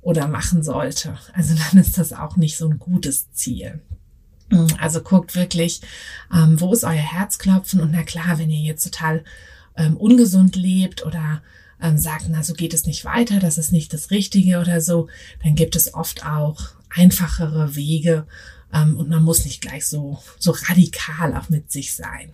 oder 0.00 0.28
machen 0.28 0.62
sollte. 0.62 1.18
Also 1.34 1.54
dann 1.70 1.80
ist 1.80 1.98
das 1.98 2.12
auch 2.12 2.36
nicht 2.36 2.56
so 2.56 2.68
ein 2.68 2.78
gutes 2.78 3.30
Ziel. 3.32 3.80
Also 4.78 5.00
guckt 5.00 5.34
wirklich, 5.34 5.80
ähm, 6.32 6.60
wo 6.60 6.72
ist 6.72 6.84
euer 6.84 6.92
Herzklopfen 6.92 7.80
und 7.80 7.92
na 7.92 8.02
klar, 8.02 8.38
wenn 8.38 8.50
ihr 8.50 8.60
jetzt 8.60 8.84
total 8.84 9.24
ähm, 9.76 9.96
ungesund 9.96 10.54
lebt 10.54 11.04
oder 11.04 11.42
ähm, 11.80 11.98
sagt, 11.98 12.26
na, 12.28 12.42
so 12.42 12.52
geht 12.52 12.74
es 12.74 12.86
nicht 12.86 13.04
weiter, 13.04 13.40
das 13.40 13.58
ist 13.58 13.72
nicht 13.72 13.92
das 13.92 14.10
Richtige 14.10 14.60
oder 14.60 14.80
so, 14.80 15.08
dann 15.42 15.54
gibt 15.54 15.76
es 15.76 15.94
oft 15.94 16.24
auch 16.24 16.74
einfachere 16.94 17.74
Wege 17.74 18.26
ähm, 18.72 18.96
und 18.96 19.08
man 19.08 19.22
muss 19.22 19.44
nicht 19.44 19.60
gleich 19.60 19.86
so, 19.86 20.22
so 20.38 20.52
radikal 20.68 21.34
auch 21.34 21.48
mit 21.48 21.70
sich 21.70 21.94
sein. 21.94 22.32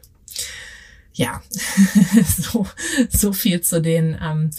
Ja, 1.13 1.43
so, 2.39 2.67
so 3.11 3.33
viel 3.33 3.61
zu 3.61 3.83
den, 3.83 4.17
ähm, 4.23 4.51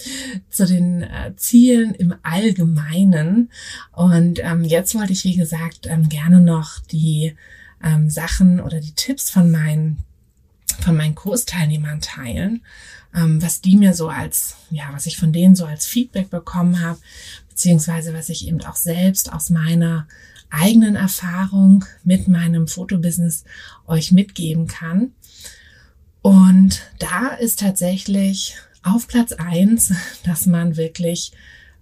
zu 0.50 0.66
den 0.66 1.02
äh, 1.02 1.34
Zielen 1.36 1.94
im 1.94 2.14
Allgemeinen. 2.22 3.50
Und 3.90 4.38
ähm, 4.40 4.62
jetzt 4.62 4.94
wollte 4.94 5.12
ich, 5.12 5.24
wie 5.24 5.34
gesagt, 5.34 5.86
ähm, 5.86 6.08
gerne 6.08 6.40
noch 6.40 6.78
die 6.78 7.34
ähm, 7.82 8.10
Sachen 8.10 8.60
oder 8.60 8.80
die 8.80 8.94
Tipps 8.94 9.30
von 9.30 9.50
meinen, 9.50 9.98
von 10.80 10.96
meinen 10.96 11.14
Kursteilnehmern 11.14 12.00
teilen 12.00 12.62
ähm, 13.14 13.42
was 13.42 13.60
die 13.60 13.76
mir 13.76 13.94
so 13.94 14.08
als, 14.08 14.56
ja, 14.70 14.88
was 14.92 15.06
ich 15.06 15.16
von 15.16 15.32
denen 15.32 15.54
so 15.54 15.66
als 15.66 15.86
Feedback 15.86 16.30
bekommen 16.30 16.80
habe, 16.80 16.98
beziehungsweise 17.52 18.14
was 18.14 18.30
ich 18.30 18.48
eben 18.48 18.62
auch 18.64 18.76
selbst 18.76 19.32
aus 19.32 19.50
meiner 19.50 20.08
eigenen 20.50 20.96
Erfahrung 20.96 21.84
mit 22.02 22.28
meinem 22.28 22.66
Fotobusiness 22.66 23.44
euch 23.86 24.10
mitgeben 24.10 24.66
kann. 24.66 25.12
Und 26.22 26.82
da 26.98 27.28
ist 27.28 27.60
tatsächlich 27.60 28.56
auf 28.82 29.06
Platz 29.06 29.32
eins, 29.32 29.92
dass 30.24 30.46
man 30.46 30.76
wirklich, 30.76 31.32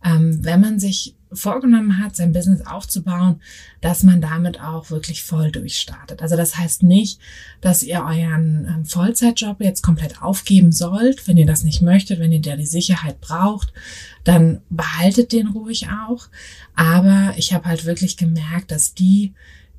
ähm, 0.04 0.44
wenn 0.44 0.60
man 0.60 0.80
sich 0.80 1.14
vorgenommen 1.32 1.98
hat, 1.98 2.16
sein 2.16 2.32
Business 2.32 2.66
aufzubauen, 2.66 3.40
dass 3.80 4.02
man 4.02 4.20
damit 4.20 4.60
auch 4.60 4.90
wirklich 4.90 5.22
voll 5.22 5.52
durchstartet. 5.52 6.22
Also 6.22 6.36
das 6.36 6.56
heißt 6.56 6.82
nicht, 6.82 7.20
dass 7.60 7.82
ihr 7.82 8.02
euren 8.02 8.66
ähm, 8.68 8.84
Vollzeitjob 8.84 9.60
jetzt 9.60 9.82
komplett 9.82 10.22
aufgeben 10.22 10.72
sollt. 10.72 11.26
Wenn 11.28 11.36
ihr 11.36 11.46
das 11.46 11.62
nicht 11.62 11.82
möchtet, 11.82 12.18
wenn 12.18 12.32
ihr 12.32 12.40
da 12.40 12.56
die 12.56 12.66
Sicherheit 12.66 13.20
braucht, 13.20 13.72
dann 14.24 14.60
behaltet 14.70 15.32
den 15.32 15.48
ruhig 15.48 15.88
auch. 15.88 16.28
Aber 16.74 17.34
ich 17.36 17.52
habe 17.52 17.66
halt 17.66 17.84
wirklich 17.84 18.16
gemerkt, 18.16 18.70
dass 18.70 18.94
die, 18.94 19.34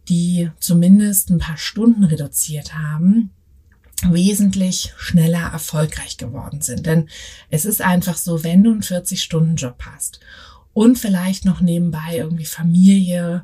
die 0.07 0.49
zumindest 0.59 1.29
ein 1.29 1.39
paar 1.39 1.57
Stunden 1.57 2.05
reduziert 2.05 2.75
haben, 2.75 3.31
wesentlich 4.09 4.93
schneller 4.97 5.51
erfolgreich 5.51 6.17
geworden 6.17 6.61
sind. 6.61 6.85
Denn 6.85 7.09
es 7.49 7.65
ist 7.65 7.81
einfach 7.81 8.17
so, 8.17 8.43
wenn 8.43 8.63
du 8.63 8.71
einen 8.71 8.81
40-Stunden-Job 8.81 9.75
hast 9.85 10.19
und 10.73 10.97
vielleicht 10.97 11.45
noch 11.45 11.61
nebenbei 11.61 12.17
irgendwie 12.17 12.45
Familie, 12.45 13.43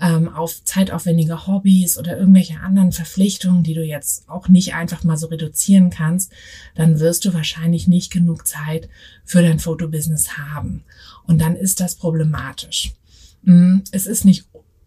ähm, 0.00 0.28
auf 0.28 0.62
zeitaufwendige 0.64 1.46
Hobbys 1.46 1.98
oder 1.98 2.18
irgendwelche 2.18 2.60
anderen 2.60 2.92
Verpflichtungen, 2.92 3.62
die 3.62 3.74
du 3.74 3.82
jetzt 3.82 4.28
auch 4.28 4.48
nicht 4.48 4.74
einfach 4.74 5.04
mal 5.04 5.16
so 5.16 5.28
reduzieren 5.28 5.90
kannst, 5.90 6.32
dann 6.74 7.00
wirst 7.00 7.24
du 7.24 7.32
wahrscheinlich 7.32 7.88
nicht 7.88 8.12
genug 8.12 8.46
Zeit 8.46 8.88
für 9.24 9.42
dein 9.42 9.58
Fotobusiness 9.58 10.36
haben. 10.36 10.84
Und 11.26 11.40
dann 11.40 11.56
ist 11.56 11.80
das 11.80 11.94
problematisch. 11.94 12.92
Mm, 13.42 13.78
es 13.90 14.06
ist 14.06 14.24
nicht 14.24 14.46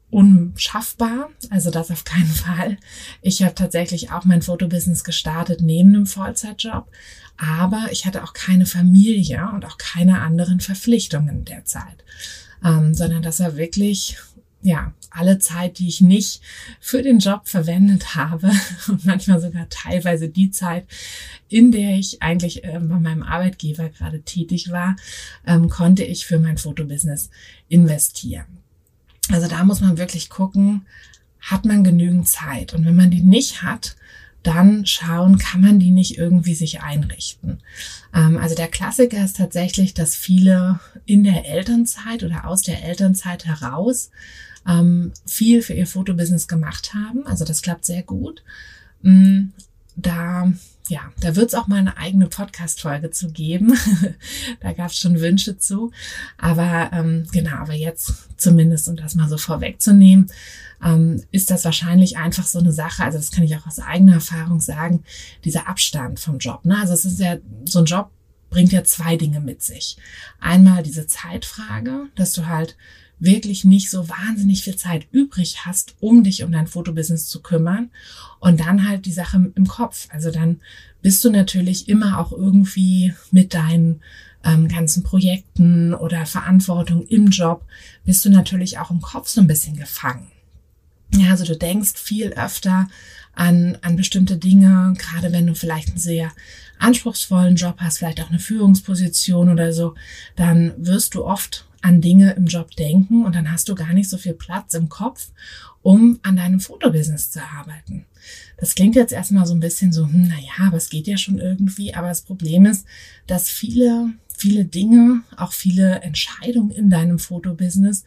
unschaffbar, 0.10 1.30
also 1.50 1.70
das 1.70 1.92
auf 1.92 2.04
keinen 2.04 2.28
Fall. 2.28 2.78
Ich 3.22 3.44
habe 3.44 3.56
tatsächlich 3.56 4.12
auch 4.12 4.26
mein 4.26 4.42
Fotobusiness 4.42 5.04
gestartet 5.04 5.62
neben 5.62 5.94
einem 5.94 6.06
Vollzeitjob, 6.06 6.88
aber 7.38 7.88
ich 7.92 8.06
hatte 8.06 8.24
auch 8.24 8.34
keine 8.34 8.66
Familie 8.66 9.50
und 9.54 9.66
auch 9.66 9.78
keine 9.78 10.22
anderen 10.22 10.60
Verpflichtungen 10.60 11.46
derzeit, 11.46 12.04
ähm, 12.64 12.94
sondern 12.94 13.22
das 13.22 13.40
war 13.40 13.56
wirklich 13.56 14.18
ja, 14.62 14.94
alle 15.10 15.40
Zeit, 15.40 15.80
die 15.80 15.88
ich 15.88 16.02
nicht 16.02 16.42
für 16.82 17.02
den 17.02 17.20
Job 17.20 17.48
verwendet 17.48 18.16
habe 18.16 18.52
und 18.88 19.06
manchmal 19.06 19.40
sogar 19.40 19.70
teilweise 19.70 20.30
die 20.30 20.52
Zeit, 20.52 20.86
in 21.48 21.72
der 21.72 21.96
ich 21.96 22.22
eigentlich 22.22 22.64
äh, 22.64 22.80
bei 22.80 23.00
meinem 23.00 23.24
Arbeitgeber 23.24 23.90
gerade 23.90 24.22
tätig 24.22 24.72
war, 24.72 24.96
ähm, 25.46 25.70
konnte 25.70 26.04
ich 26.04 26.26
für 26.26 26.40
mein 26.40 26.58
Fotobusiness 26.58 27.30
investieren. 27.70 28.60
Also 29.32 29.48
da 29.48 29.64
muss 29.64 29.82
man 29.82 29.98
wirklich 29.98 30.30
gucken, 30.30 30.86
hat 31.40 31.66
man 31.66 31.84
genügend 31.84 32.28
Zeit? 32.28 32.74
Und 32.74 32.86
wenn 32.86 32.96
man 32.96 33.12
die 33.12 33.22
nicht 33.22 33.62
hat, 33.62 33.96
dann 34.44 34.86
schauen, 34.86 35.38
kann 35.38 35.62
man 35.62 35.80
die 35.80 35.92
nicht 35.92 36.18
irgendwie 36.18 36.56
sich 36.56 36.82
einrichten. 36.82 37.60
Ähm, 38.14 38.38
also 38.38 38.56
der 38.56 38.70
Klassiker 38.70 39.24
ist 39.24 39.38
tatsächlich, 39.38 39.94
dass 39.94 40.16
viele 40.16 40.80
in 41.06 41.24
der 41.24 41.46
Elternzeit 41.46 42.24
oder 42.24 42.48
aus 42.48 42.62
der 42.62 42.84
Elternzeit 42.84 43.46
heraus 43.46 44.12
ähm, 44.68 45.12
viel 45.26 45.62
für 45.62 45.74
ihr 45.74 45.88
Fotobusiness 45.88 46.48
gemacht 46.48 46.94
haben. 46.94 47.26
Also 47.28 47.44
das 47.44 47.62
klappt 47.62 47.86
sehr 47.86 48.04
gut. 48.04 48.44
Da 50.02 50.52
ja, 50.90 51.02
da 51.20 51.36
wird 51.36 51.50
es 51.50 51.54
auch 51.54 51.68
mal 51.68 51.78
eine 51.78 51.98
eigene 51.98 52.28
Podcast-Folge 52.28 53.12
zu 53.12 53.32
geben. 53.32 53.78
da 54.60 54.74
gab 54.74 54.90
es 54.90 54.98
schon 54.98 55.20
Wünsche 55.20 55.58
zu. 55.58 55.92
Aber 56.38 56.90
ähm, 56.92 57.28
genau, 57.32 57.58
aber 57.58 57.74
jetzt 57.74 58.12
zumindest, 58.38 58.90
um 58.90 58.96
das 58.96 59.14
mal 59.14 59.30
so 59.30 59.38
vorwegzunehmen, 59.38 60.32
ähm, 60.84 61.24
ist 61.32 61.52
das 61.52 61.64
wahrscheinlich 61.66 62.18
einfach 62.18 62.46
so 62.46 62.58
eine 62.60 62.74
Sache, 62.74 63.04
also 63.04 63.18
das 63.18 63.32
kann 63.32 63.44
ich 63.44 63.56
auch 63.56 63.68
aus 63.68 63.80
eigener 63.80 64.14
Erfahrung 64.14 64.60
sagen, 64.62 65.04
dieser 65.44 65.68
Abstand 65.68 66.20
vom 66.20 66.40
Job. 66.40 66.66
Ne? 66.66 66.78
Also 66.80 66.94
es 66.94 67.06
ist 67.06 67.20
ja, 67.20 67.38
so 67.66 67.80
ein 67.80 67.86
Job 67.86 68.10
bringt 68.50 68.72
ja 68.72 68.84
zwei 68.84 69.16
Dinge 69.16 69.42
mit 69.42 69.62
sich. 69.62 69.98
Einmal 70.40 70.82
diese 70.82 71.06
Zeitfrage, 71.06 72.08
dass 72.16 72.34
du 72.34 72.48
halt 72.48 72.76
wirklich 73.20 73.66
nicht 73.66 73.90
so 73.90 74.08
wahnsinnig 74.08 74.64
viel 74.64 74.76
Zeit 74.76 75.08
übrig 75.12 75.66
hast, 75.66 75.96
um 76.00 76.24
dich 76.24 76.44
um 76.44 76.52
dein 76.52 76.68
Fotobusiness 76.68 77.28
zu 77.28 77.42
kümmern. 77.42 77.92
Und 78.40 78.62
dann 78.62 78.88
halt 78.88 79.06
die 79.06 79.12
Sache 79.12 79.52
im 79.54 79.68
Kopf. 79.68 80.08
Also 80.12 80.32
dann 80.32 80.62
bist 81.02 81.24
du 81.24 81.30
natürlich 81.30 81.90
immer 81.90 82.20
auch 82.20 82.32
irgendwie 82.32 83.14
mit 83.32 83.54
deinen 83.54 84.02
ähm, 84.44 84.68
ganzen 84.68 85.04
Projekten 85.04 85.94
oder 85.94 86.26
Verantwortung 86.26 87.06
im 87.08 87.28
Job, 87.28 87.66
bist 88.06 88.24
du 88.26 88.30
natürlich 88.30 88.78
auch 88.78 88.92
im 88.92 89.02
Kopf 89.02 89.28
so 89.28 89.42
ein 89.42 89.48
bisschen 89.48 89.76
gefangen. 89.76 90.32
Ja, 91.14 91.32
also 91.32 91.44
du 91.44 91.58
denkst 91.58 91.94
viel 91.96 92.34
öfter 92.34 92.88
an, 93.34 93.78
an 93.82 93.96
bestimmte 93.96 94.38
Dinge, 94.38 94.94
gerade 94.98 95.32
wenn 95.32 95.48
du 95.48 95.56
vielleicht 95.56 95.90
einen 95.90 95.98
sehr 95.98 96.32
anspruchsvollen 96.78 97.56
Job 97.56 97.76
hast, 97.80 97.98
vielleicht 97.98 98.22
auch 98.22 98.30
eine 98.30 98.40
Führungsposition 98.40 99.50
oder 99.50 99.74
so, 99.74 99.96
dann 100.36 100.74
wirst 100.78 101.16
du 101.16 101.26
oft 101.26 101.66
an 101.82 102.02
Dinge 102.02 102.34
im 102.34 102.46
Job 102.46 102.76
denken 102.76 103.26
und 103.26 103.36
dann 103.36 103.52
hast 103.52 103.70
du 103.70 103.76
gar 103.76 103.94
nicht 103.94 104.10
so 104.10 104.18
viel 104.18 104.34
Platz 104.34 104.74
im 104.74 104.90
Kopf, 104.90 105.32
um 105.82 106.20
an 106.24 106.36
deinem 106.36 106.60
Fotobusiness 106.60 107.32
zu 107.32 107.42
arbeiten. 107.42 108.06
Das 108.58 108.76
klingt 108.76 108.96
jetzt 108.96 109.14
erstmal 109.14 109.46
so 109.46 109.54
ein 109.54 109.62
bisschen 109.62 109.94
so, 109.94 110.06
hm, 110.06 110.28
naja, 110.28 110.68
aber 110.68 110.78
es 110.78 110.90
geht 110.90 111.08
ja 111.08 111.18
schon 111.18 111.40
irgendwie, 111.40 111.94
aber 111.94 112.10
das 112.10 112.22
Problem 112.22 112.66
ist, 112.66 112.86
dass 113.28 113.50
viele, 113.50 114.12
viele 114.38 114.66
Dinge, 114.66 115.22
auch 115.38 115.54
viele 115.54 116.02
Entscheidungen 116.02 116.72
in 116.72 116.90
deinem 116.90 117.20
Fotobusiness, 117.20 118.04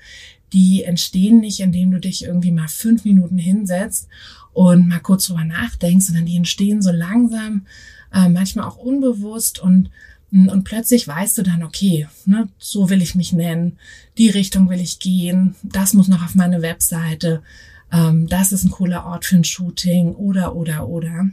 die 0.52 0.84
entstehen 0.84 1.40
nicht, 1.40 1.60
indem 1.60 1.90
du 1.90 1.98
dich 1.98 2.24
irgendwie 2.24 2.52
mal 2.52 2.68
fünf 2.68 3.04
Minuten 3.04 3.38
hinsetzt 3.38 4.08
und 4.52 4.86
mal 4.86 5.00
kurz 5.00 5.26
drüber 5.26 5.44
nachdenkst, 5.44 6.06
sondern 6.06 6.26
die 6.26 6.36
entstehen 6.36 6.82
so 6.82 6.90
langsam, 6.90 7.66
äh, 8.12 8.28
manchmal 8.28 8.66
auch 8.66 8.76
unbewusst 8.76 9.58
und 9.58 9.90
und 10.32 10.64
plötzlich 10.64 11.06
weißt 11.06 11.36
du 11.36 11.42
dann, 11.42 11.62
okay, 11.62 12.08
ne, 12.24 12.48
so 12.58 12.88
will 12.88 13.02
ich 13.02 13.14
mich 13.14 13.34
nennen, 13.34 13.78
die 14.16 14.30
Richtung 14.30 14.70
will 14.70 14.80
ich 14.80 14.98
gehen, 14.98 15.54
das 15.62 15.92
muss 15.92 16.08
noch 16.08 16.24
auf 16.24 16.34
meine 16.34 16.62
Webseite, 16.62 17.42
ähm, 17.92 18.26
das 18.28 18.50
ist 18.50 18.64
ein 18.64 18.70
cooler 18.70 19.04
Ort 19.04 19.26
für 19.26 19.36
ein 19.36 19.44
Shooting 19.44 20.14
oder, 20.14 20.56
oder, 20.56 20.88
oder. 20.88 21.26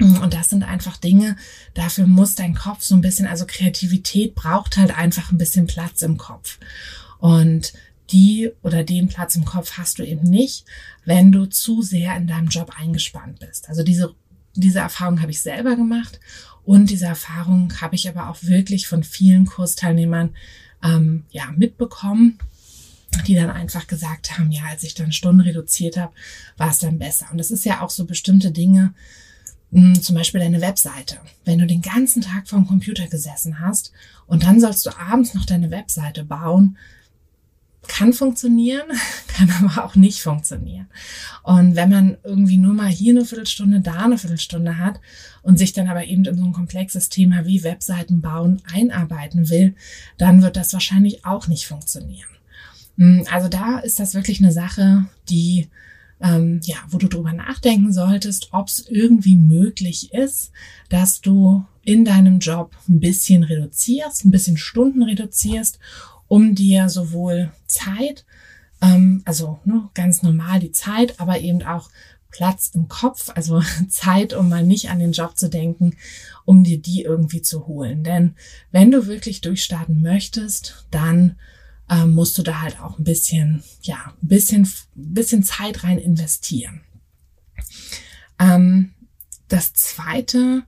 Und 0.00 0.34
das 0.34 0.48
sind 0.48 0.64
einfach 0.64 0.96
Dinge, 0.96 1.36
dafür 1.74 2.06
muss 2.06 2.34
dein 2.34 2.54
Kopf 2.54 2.82
so 2.82 2.94
ein 2.94 3.02
bisschen, 3.02 3.26
also 3.26 3.44
Kreativität 3.46 4.34
braucht 4.34 4.78
halt 4.78 4.96
einfach 4.96 5.30
ein 5.30 5.38
bisschen 5.38 5.66
Platz 5.66 6.00
im 6.02 6.16
Kopf. 6.16 6.58
Und 7.18 7.74
die 8.10 8.50
oder 8.62 8.84
den 8.84 9.08
Platz 9.08 9.36
im 9.36 9.44
Kopf 9.44 9.72
hast 9.78 9.98
du 9.98 10.02
eben 10.02 10.28
nicht, 10.28 10.64
wenn 11.04 11.30
du 11.30 11.46
zu 11.46 11.82
sehr 11.82 12.16
in 12.16 12.26
deinem 12.26 12.48
Job 12.48 12.72
eingespannt 12.76 13.38
bist. 13.38 13.68
Also 13.68 13.82
diese, 13.82 14.14
diese 14.54 14.80
Erfahrung 14.80 15.20
habe 15.20 15.30
ich 15.30 15.40
selber 15.40 15.76
gemacht 15.76 16.18
und 16.64 16.90
diese 16.90 17.06
Erfahrung 17.06 17.72
habe 17.80 17.94
ich 17.94 18.08
aber 18.08 18.28
auch 18.30 18.38
wirklich 18.42 18.86
von 18.86 19.04
vielen 19.04 19.46
Kursteilnehmern 19.46 20.34
ähm, 20.82 21.24
ja, 21.30 21.52
mitbekommen, 21.56 22.38
die 23.26 23.34
dann 23.34 23.50
einfach 23.50 23.86
gesagt 23.86 24.38
haben, 24.38 24.50
ja, 24.50 24.62
als 24.70 24.82
ich 24.82 24.94
dann 24.94 25.12
Stunden 25.12 25.40
reduziert 25.40 25.96
habe, 25.96 26.12
war 26.56 26.70
es 26.70 26.78
dann 26.78 26.98
besser. 26.98 27.26
Und 27.30 27.38
das 27.38 27.50
ist 27.50 27.64
ja 27.64 27.80
auch 27.80 27.90
so 27.90 28.06
bestimmte 28.06 28.50
Dinge, 28.50 28.94
mh, 29.70 29.94
hm, 29.94 30.02
zum 30.02 30.16
Beispiel 30.16 30.40
deine 30.40 30.60
Webseite. 30.60 31.18
Wenn 31.44 31.58
du 31.58 31.66
den 31.66 31.82
ganzen 31.82 32.22
Tag 32.22 32.48
vor 32.48 32.58
dem 32.58 32.66
Computer 32.66 33.06
gesessen 33.06 33.60
hast 33.60 33.92
und 34.26 34.44
dann 34.44 34.60
sollst 34.60 34.86
du 34.86 34.96
abends 34.98 35.34
noch 35.34 35.44
deine 35.44 35.70
Webseite 35.70 36.24
bauen, 36.24 36.76
kann 37.88 38.12
funktionieren, 38.12 38.86
kann 39.28 39.50
aber 39.50 39.84
auch 39.84 39.94
nicht 39.94 40.20
funktionieren. 40.20 40.86
Und 41.42 41.76
wenn 41.76 41.90
man 41.90 42.16
irgendwie 42.24 42.58
nur 42.58 42.74
mal 42.74 42.88
hier 42.88 43.14
eine 43.14 43.24
Viertelstunde, 43.24 43.80
da 43.80 44.04
eine 44.04 44.18
Viertelstunde 44.18 44.78
hat 44.78 45.00
und 45.42 45.58
sich 45.58 45.72
dann 45.72 45.88
aber 45.88 46.04
eben 46.04 46.24
in 46.24 46.36
so 46.36 46.44
ein 46.44 46.52
komplexes 46.52 47.08
Thema 47.08 47.46
wie 47.46 47.64
Webseiten 47.64 48.20
bauen 48.20 48.62
einarbeiten 48.72 49.50
will, 49.50 49.74
dann 50.18 50.42
wird 50.42 50.56
das 50.56 50.72
wahrscheinlich 50.72 51.24
auch 51.24 51.48
nicht 51.48 51.66
funktionieren. 51.66 52.28
Hm, 52.96 53.24
also 53.30 53.48
da 53.48 53.78
ist 53.78 54.00
das 54.00 54.14
wirklich 54.14 54.40
eine 54.40 54.52
Sache, 54.52 55.06
die 55.28 55.68
ähm, 56.20 56.60
ja, 56.64 56.76
wo 56.88 56.98
du 56.98 57.08
drüber 57.08 57.32
nachdenken 57.32 57.92
solltest, 57.92 58.48
ob 58.52 58.68
es 58.68 58.88
irgendwie 58.88 59.36
möglich 59.36 60.12
ist, 60.14 60.52
dass 60.88 61.20
du 61.20 61.64
in 61.82 62.04
deinem 62.04 62.38
Job 62.38 62.74
ein 62.88 63.00
bisschen 63.00 63.42
reduzierst, 63.42 64.24
ein 64.24 64.30
bisschen 64.30 64.56
Stunden 64.56 65.02
reduzierst 65.02 65.78
um 66.34 66.56
dir 66.56 66.88
sowohl 66.88 67.52
Zeit, 67.68 68.24
ähm, 68.82 69.22
also 69.24 69.60
ne, 69.64 69.88
ganz 69.94 70.24
normal 70.24 70.58
die 70.58 70.72
Zeit, 70.72 71.20
aber 71.20 71.38
eben 71.38 71.62
auch 71.62 71.90
Platz 72.32 72.72
im 72.74 72.88
Kopf, 72.88 73.30
also 73.36 73.62
Zeit, 73.88 74.32
um 74.34 74.48
mal 74.48 74.64
nicht 74.64 74.90
an 74.90 74.98
den 74.98 75.12
Job 75.12 75.38
zu 75.38 75.48
denken, 75.48 75.94
um 76.44 76.64
dir 76.64 76.82
die 76.82 77.02
irgendwie 77.02 77.40
zu 77.40 77.68
holen. 77.68 78.02
Denn 78.02 78.34
wenn 78.72 78.90
du 78.90 79.06
wirklich 79.06 79.42
durchstarten 79.42 80.02
möchtest, 80.02 80.88
dann 80.90 81.38
ähm, 81.88 82.14
musst 82.14 82.36
du 82.36 82.42
da 82.42 82.62
halt 82.62 82.80
auch 82.80 82.98
ein 82.98 83.04
bisschen, 83.04 83.62
ja, 83.82 84.12
ein 84.20 84.26
bisschen, 84.26 84.68
bisschen 84.96 85.44
Zeit 85.44 85.84
rein 85.84 85.98
investieren. 85.98 86.80
Ähm, 88.40 88.92
das 89.46 89.72
zweite 89.72 90.64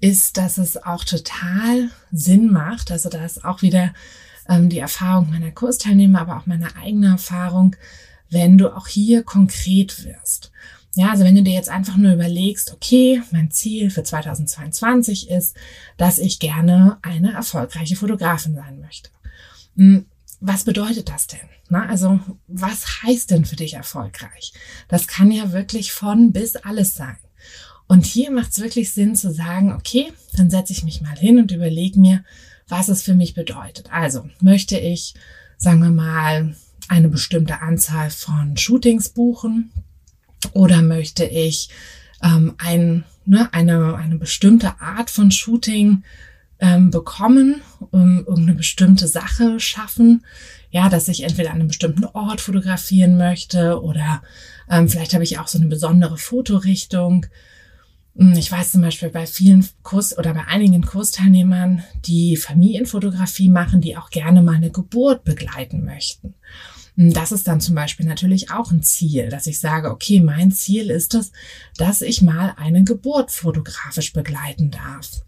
ist, 0.00 0.36
dass 0.36 0.56
es 0.56 0.76
auch 0.76 1.02
total 1.02 1.90
Sinn 2.12 2.52
macht. 2.52 2.92
Also 2.92 3.08
da 3.08 3.24
ist 3.24 3.44
auch 3.44 3.60
wieder 3.62 3.92
die 4.58 4.78
Erfahrung 4.78 5.30
meiner 5.30 5.50
Kursteilnehmer, 5.50 6.20
aber 6.20 6.36
auch 6.36 6.46
meine 6.46 6.74
eigene 6.76 7.08
Erfahrung, 7.08 7.76
wenn 8.30 8.58
du 8.58 8.74
auch 8.74 8.88
hier 8.88 9.22
konkret 9.22 10.04
wirst. 10.04 10.50
Ja, 10.96 11.10
also 11.10 11.24
wenn 11.24 11.36
du 11.36 11.42
dir 11.42 11.52
jetzt 11.52 11.68
einfach 11.68 11.96
nur 11.96 12.12
überlegst, 12.12 12.72
okay, 12.72 13.22
mein 13.30 13.50
Ziel 13.50 13.90
für 13.90 14.02
2022 14.02 15.30
ist, 15.30 15.56
dass 15.96 16.18
ich 16.18 16.40
gerne 16.40 16.98
eine 17.02 17.32
erfolgreiche 17.32 17.94
Fotografin 17.94 18.56
sein 18.56 18.80
möchte. 18.80 19.10
Hm, 19.76 20.06
was 20.40 20.64
bedeutet 20.64 21.08
das 21.08 21.28
denn? 21.28 21.40
Na, 21.68 21.86
also 21.86 22.18
was 22.48 23.02
heißt 23.02 23.30
denn 23.30 23.44
für 23.44 23.56
dich 23.56 23.74
erfolgreich? 23.74 24.52
Das 24.88 25.06
kann 25.06 25.30
ja 25.30 25.52
wirklich 25.52 25.92
von 25.92 26.32
bis 26.32 26.56
alles 26.56 26.94
sein. 26.94 27.18
Und 27.86 28.06
hier 28.06 28.30
macht 28.30 28.52
es 28.52 28.60
wirklich 28.60 28.92
Sinn 28.92 29.14
zu 29.14 29.32
sagen, 29.32 29.72
okay, 29.72 30.12
dann 30.36 30.50
setze 30.50 30.72
ich 30.72 30.84
mich 30.84 31.00
mal 31.02 31.16
hin 31.16 31.38
und 31.38 31.52
überlege 31.52 32.00
mir, 32.00 32.24
was 32.70 32.88
es 32.88 33.02
für 33.02 33.14
mich 33.14 33.34
bedeutet. 33.34 33.92
Also 33.92 34.28
möchte 34.40 34.78
ich, 34.78 35.14
sagen 35.58 35.82
wir 35.82 35.90
mal, 35.90 36.54
eine 36.88 37.08
bestimmte 37.08 37.60
Anzahl 37.60 38.10
von 38.10 38.56
Shootings 38.56 39.10
buchen 39.10 39.72
oder 40.52 40.82
möchte 40.82 41.24
ich 41.24 41.68
ähm, 42.22 42.54
ein, 42.58 43.04
ne, 43.24 43.48
eine, 43.52 43.94
eine 43.94 44.16
bestimmte 44.16 44.80
Art 44.80 45.10
von 45.10 45.30
Shooting 45.30 46.02
ähm, 46.58 46.90
bekommen, 46.90 47.62
um 47.90 48.18
irgendeine 48.18 48.54
bestimmte 48.54 49.08
Sache 49.08 49.60
schaffen. 49.60 50.24
Ja, 50.70 50.88
dass 50.88 51.08
ich 51.08 51.24
entweder 51.24 51.50
an 51.50 51.56
einem 51.56 51.68
bestimmten 51.68 52.04
Ort 52.04 52.40
fotografieren 52.40 53.16
möchte 53.16 53.80
oder 53.82 54.22
ähm, 54.70 54.88
vielleicht 54.88 55.14
habe 55.14 55.24
ich 55.24 55.38
auch 55.38 55.48
so 55.48 55.58
eine 55.58 55.66
besondere 55.66 56.16
Fotorichtung. 56.16 57.26
Hm, 58.20 58.34
ich 58.34 58.52
weiß 58.52 58.72
zum 58.72 58.82
Beispiel 58.82 59.08
bei 59.08 59.26
vielen 59.26 59.66
Kurs 59.82 60.16
oder 60.16 60.34
bei 60.34 60.44
einigen 60.44 60.82
Kursteilnehmern, 60.82 61.82
die 62.04 62.36
Familienfotografie 62.36 63.48
machen, 63.48 63.80
die 63.80 63.96
auch 63.96 64.10
gerne 64.10 64.42
mal 64.42 64.56
eine 64.56 64.70
Geburt 64.70 65.24
begleiten 65.24 65.86
möchten. 65.86 66.34
Hm, 66.96 67.14
das 67.14 67.32
ist 67.32 67.48
dann 67.48 67.62
zum 67.62 67.74
Beispiel 67.74 68.04
natürlich 68.04 68.50
auch 68.50 68.72
ein 68.72 68.82
Ziel, 68.82 69.30
dass 69.30 69.46
ich 69.46 69.58
sage, 69.58 69.90
okay, 69.90 70.20
mein 70.20 70.52
Ziel 70.52 70.90
ist 70.90 71.14
es, 71.14 71.32
dass 71.78 72.02
ich 72.02 72.20
mal 72.20 72.52
eine 72.58 72.84
Geburt 72.84 73.30
fotografisch 73.30 74.12
begleiten 74.12 74.70
darf. 74.70 75.24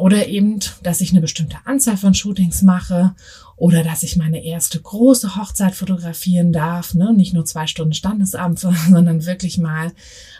Oder 0.00 0.26
eben, 0.26 0.58
dass 0.82 1.00
ich 1.00 1.12
eine 1.12 1.20
bestimmte 1.20 1.58
Anzahl 1.66 1.96
von 1.96 2.12
Shootings 2.12 2.62
mache 2.62 3.14
oder 3.58 3.82
dass 3.82 4.04
ich 4.04 4.16
meine 4.16 4.44
erste 4.44 4.80
große 4.80 5.36
Hochzeit 5.36 5.74
fotografieren 5.74 6.52
darf, 6.52 6.94
ne? 6.94 7.12
nicht 7.12 7.34
nur 7.34 7.44
zwei 7.44 7.66
Stunden 7.66 7.92
Standesamt, 7.92 8.58
sondern 8.90 9.26
wirklich 9.26 9.58
mal 9.58 9.92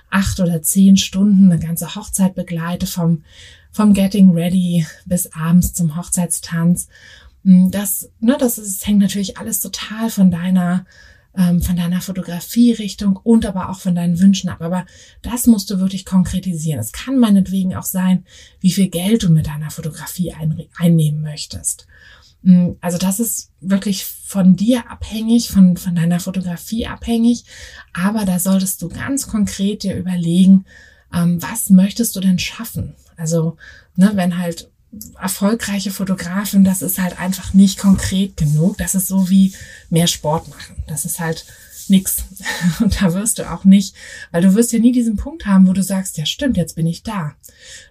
acht 0.09 0.41
oder 0.41 0.63
zehn 0.63 0.97
Stunden 0.97 1.51
eine 1.51 1.61
ganze 1.61 1.95
Hochzeit 1.95 2.35
begleite 2.35 2.87
vom, 2.87 3.25
vom 3.73 3.93
Getting 3.93 4.31
Ready 4.31 4.87
bis 5.05 5.33
abends 5.33 5.75
zum 5.75 5.97
Hochzeitstanz. 5.97 6.89
Das, 7.43 8.11
ne, 8.21 8.37
das, 8.39 8.59
ist, 8.59 8.81
das 8.81 8.87
hängt 8.87 9.01
natürlich 9.01 9.37
alles 9.39 9.61
total 9.61 10.11
von 10.11 10.31
deiner 10.31 10.85
ähm, 11.37 11.61
von 11.61 11.77
deiner 11.77 12.01
Fotografierichtung 12.01 13.17
und 13.17 13.47
aber 13.47 13.69
auch 13.71 13.81
von 13.81 13.95
deinen 13.95 14.19
Wünschen 14.19 14.49
ab. 14.49 14.61
Aber 14.61 14.87
das 15.23 15.47
musst 15.47 15.71
du 15.71 15.79
wirklich 15.79 16.05
konkretisieren. 16.05 16.81
Es 16.81 16.93
kann 16.93 17.19
meinetwegen 17.19 17.77
auch 17.77 17.85
sein, 17.85 18.25
wie 18.61 18.73
viel 18.73 18.89
Geld 18.89 19.23
du 19.23 19.29
mit 19.29 19.47
deiner 19.47 19.71
Fotografie 19.71 20.33
ein, 20.33 20.65
einnehmen 20.77 21.23
möchtest. 21.23 21.87
Mm, 22.43 22.73
also 22.81 22.99
das 22.99 23.21
ist 23.21 23.51
wirklich 23.61 24.05
von 24.05 24.57
dir 24.57 24.91
abhängig, 24.91 25.49
von, 25.51 25.77
von 25.77 25.95
deiner 25.95 26.21
Fotografie 26.21 26.87
abhängig. 26.87 27.45
Aber 27.93 28.25
da 28.25 28.39
solltest 28.39 28.83
du 28.83 28.89
ganz 28.89 29.27
konkret 29.27 29.83
dir 29.83 29.97
überlegen, 29.97 30.65
ähm, 31.13 31.43
was 31.43 31.71
möchtest 31.71 32.15
du 32.17 32.21
denn 32.21 32.39
schaffen? 32.39 32.95
Also, 33.17 33.57
ne, 33.97 34.13
wenn 34.15 34.39
halt 34.39 34.71
erfolgreiche 35.21 35.91
Fotografin, 35.91 36.65
das 36.65 36.83
ist 36.83 36.99
halt 36.99 37.19
einfach 37.19 37.53
nicht 37.53 37.79
konkret 37.79 38.37
genug. 38.37 38.79
Das 38.79 38.95
ist 38.95 39.09
so 39.09 39.29
wie 39.29 39.53
mehr 39.91 40.07
Sport 40.07 40.49
machen. 40.49 40.83
Das 40.87 41.05
ist 41.05 41.21
halt 41.21 41.45
nix. 41.91 42.25
Und 42.81 43.01
da 43.01 43.15
wirst 43.15 43.39
du 43.39 43.51
auch 43.51 43.65
nicht, 43.65 43.95
weil 44.31 44.43
du 44.43 44.55
wirst 44.55 44.73
ja 44.73 44.79
nie 44.79 44.93
diesen 44.93 45.17
Punkt 45.17 45.47
haben, 45.47 45.67
wo 45.67 45.73
du 45.73 45.83
sagst, 45.83 46.19
ja 46.19 46.27
stimmt, 46.27 46.57
jetzt 46.57 46.77
bin 46.77 46.87
ich 46.87 47.03
da. 47.03 47.35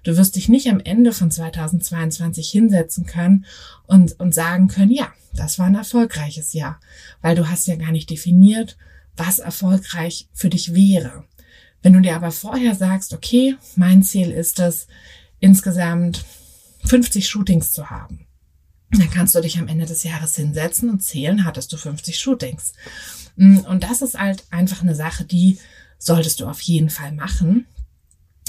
Du 0.04 0.18
wirst 0.18 0.36
dich 0.36 0.50
nicht 0.50 0.68
am 0.68 0.80
Ende 0.80 1.14
von 1.14 1.32
2022 1.32 2.50
hinsetzen 2.50 3.06
können 3.06 3.46
und, 3.86 4.20
und 4.20 4.34
sagen 4.34 4.68
können, 4.68 4.92
ja, 4.92 5.12
das 5.34 5.60
war 5.60 5.68
ein 5.68 5.76
erfolgreiches 5.76 6.54
Jahr, 6.54 6.80
weil 7.22 7.36
du 7.36 7.50
hast 7.50 7.68
ja 7.68 7.76
gar 7.76 7.92
nicht 7.92 8.10
definiert, 8.10 8.78
was 9.16 9.40
erfolgreich 9.40 10.28
für 10.34 10.50
dich 10.50 10.74
wäre. 10.74 11.26
Wenn 11.82 11.94
du 11.94 12.02
dir 12.02 12.16
aber 12.16 12.32
vorher 12.32 12.76
sagst, 12.76 13.14
okay, 13.14 13.56
mein 13.76 14.04
Ziel 14.04 14.32
ist 14.32 14.60
es, 14.60 14.88
insgesamt 15.40 16.26
50 16.86 17.28
Shootings 17.28 17.72
zu 17.72 17.90
haben, 17.90 18.27
dann 18.92 19.10
kannst 19.10 19.36
du 19.36 19.42
dich 19.42 19.58
am 19.58 19.68
Ende 19.68 19.86
des 19.86 20.04
Jahres 20.04 20.36
hinsetzen 20.36 20.90
und 20.90 21.02
zählen, 21.02 21.44
hattest 21.44 21.74
du 21.74 21.78
50 21.78 22.18
Shootings. 22.18 22.74
Mm, 23.36 23.60
und 23.60 23.84
das 23.84 24.02
ist 24.02 24.18
halt 24.18 24.46
einfach 24.50 24.82
eine 24.82 24.96
Sache, 24.96 25.26
die 25.26 25.60
solltest 25.98 26.40
du 26.40 26.48
auf 26.48 26.62
jeden 26.62 26.90
Fall 26.90 27.12
machen. 27.12 27.66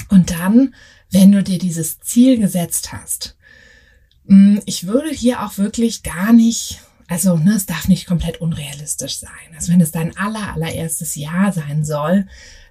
Und 0.09 0.31
dann, 0.31 0.73
wenn 1.11 1.31
du 1.31 1.43
dir 1.43 1.59
dieses 1.59 1.99
Ziel 1.99 2.39
gesetzt 2.39 2.93
hast, 2.93 3.35
mm, 4.25 4.59
ich 4.65 4.87
würde 4.87 5.09
hier 5.09 5.43
auch 5.43 5.57
wirklich 5.57 6.03
gar 6.03 6.31
nicht, 6.31 6.79
also 7.07 7.37
ne, 7.37 7.55
es 7.55 7.65
darf 7.65 7.89
nicht 7.89 8.05
komplett 8.05 8.39
unrealistisch 8.39 9.17
sein. 9.17 9.29
Also 9.55 9.73
wenn 9.73 9.81
es 9.81 9.91
dein 9.91 10.15
aller, 10.15 10.53
allererstes 10.53 11.15
Jahr 11.15 11.51
sein 11.51 11.83
soll, 11.83 12.27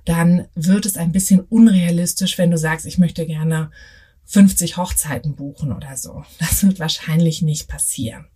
dann 0.07 0.49
wird 0.55 0.87
es 0.87 0.97
ein 0.97 1.13
bisschen 1.13 1.41
unrealistisch, 1.41 2.39
wenn 2.39 2.51
du 2.51 2.57
sagst, 2.57 2.87
ich 2.87 2.97
möchte 2.97 3.27
gerne 3.27 3.71
50 4.29 4.77
Hochzeiten 4.77 5.35
buchen 5.35 5.73
oder 5.73 5.97
so. 5.97 6.25
Das 6.39 6.63
wird 6.63 6.79
wahrscheinlich 6.79 7.43
nicht 7.43 7.67
passieren. 7.67 8.27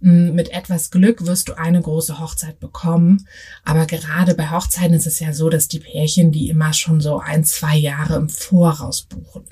Mm, 0.00 0.34
mit 0.34 0.50
etwas 0.50 0.90
Glück 0.90 1.26
wirst 1.26 1.48
du 1.48 1.54
eine 1.54 1.80
große 1.80 2.20
Hochzeit 2.20 2.60
bekommen. 2.60 3.26
Aber 3.64 3.86
gerade 3.86 4.34
bei 4.34 4.50
Hochzeiten 4.50 4.94
ist 4.94 5.08
es 5.08 5.18
ja 5.18 5.32
so, 5.32 5.48
dass 5.48 5.66
die 5.66 5.80
Pärchen 5.80 6.30
die 6.30 6.50
immer 6.50 6.72
schon 6.72 7.00
so 7.00 7.18
ein, 7.18 7.42
zwei 7.42 7.76
Jahre 7.76 8.14
im 8.16 8.28
Voraus 8.28 9.02
buchen. 9.02 9.44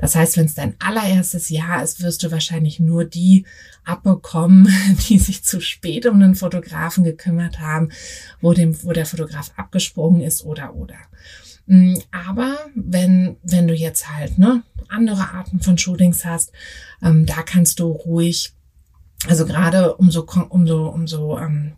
Das 0.00 0.16
heißt, 0.16 0.36
wenn 0.36 0.46
es 0.46 0.54
dein 0.54 0.74
allererstes 0.80 1.50
Jahr 1.50 1.84
ist, 1.84 2.02
wirst 2.02 2.24
du 2.24 2.32
wahrscheinlich 2.32 2.80
nur 2.80 3.04
die 3.04 3.44
abbekommen, 3.84 4.68
die 5.08 5.18
sich 5.18 5.44
zu 5.44 5.60
spät 5.60 6.06
um 6.06 6.16
einen 6.16 6.34
Fotografen 6.34 7.04
gekümmert 7.04 7.60
haben, 7.60 7.90
wo 8.40 8.54
dem, 8.54 8.82
wo 8.82 8.92
der 8.92 9.06
Fotograf 9.06 9.52
abgesprungen 9.56 10.22
ist 10.22 10.42
oder, 10.42 10.74
oder. 10.74 10.96
Mm, 11.68 11.98
aber 12.10 12.58
wenn, 12.74 13.36
wenn 13.42 13.68
du 13.68 13.74
jetzt 13.74 14.08
halt 14.08 14.38
ne, 14.38 14.62
andere 14.88 15.30
Arten 15.34 15.60
von 15.60 15.76
Shootings 15.76 16.24
hast, 16.24 16.50
ähm, 17.02 17.26
da 17.26 17.42
kannst 17.42 17.78
du 17.78 17.88
ruhig, 17.92 18.54
also 19.26 19.44
gerade 19.44 19.94
umso, 19.96 20.26
umso, 20.48 20.88
umso 20.88 21.38
ähm, 21.38 21.74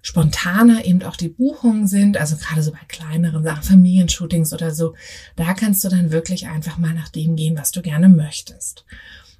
spontaner 0.00 0.86
eben 0.86 1.02
auch 1.02 1.16
die 1.16 1.28
Buchungen 1.28 1.86
sind, 1.86 2.16
also 2.16 2.36
gerade 2.36 2.62
so 2.62 2.72
bei 2.72 2.78
kleineren 2.88 3.42
Sachen, 3.42 3.62
Familienshootings 3.62 4.54
oder 4.54 4.74
so, 4.74 4.94
da 5.36 5.52
kannst 5.52 5.84
du 5.84 5.90
dann 5.90 6.10
wirklich 6.10 6.48
einfach 6.48 6.78
mal 6.78 6.94
nach 6.94 7.10
dem 7.10 7.36
gehen, 7.36 7.56
was 7.58 7.70
du 7.70 7.82
gerne 7.82 8.08
möchtest. 8.08 8.86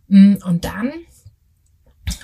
Mm, 0.09 0.35
und 0.44 0.66
dann, 0.66 0.92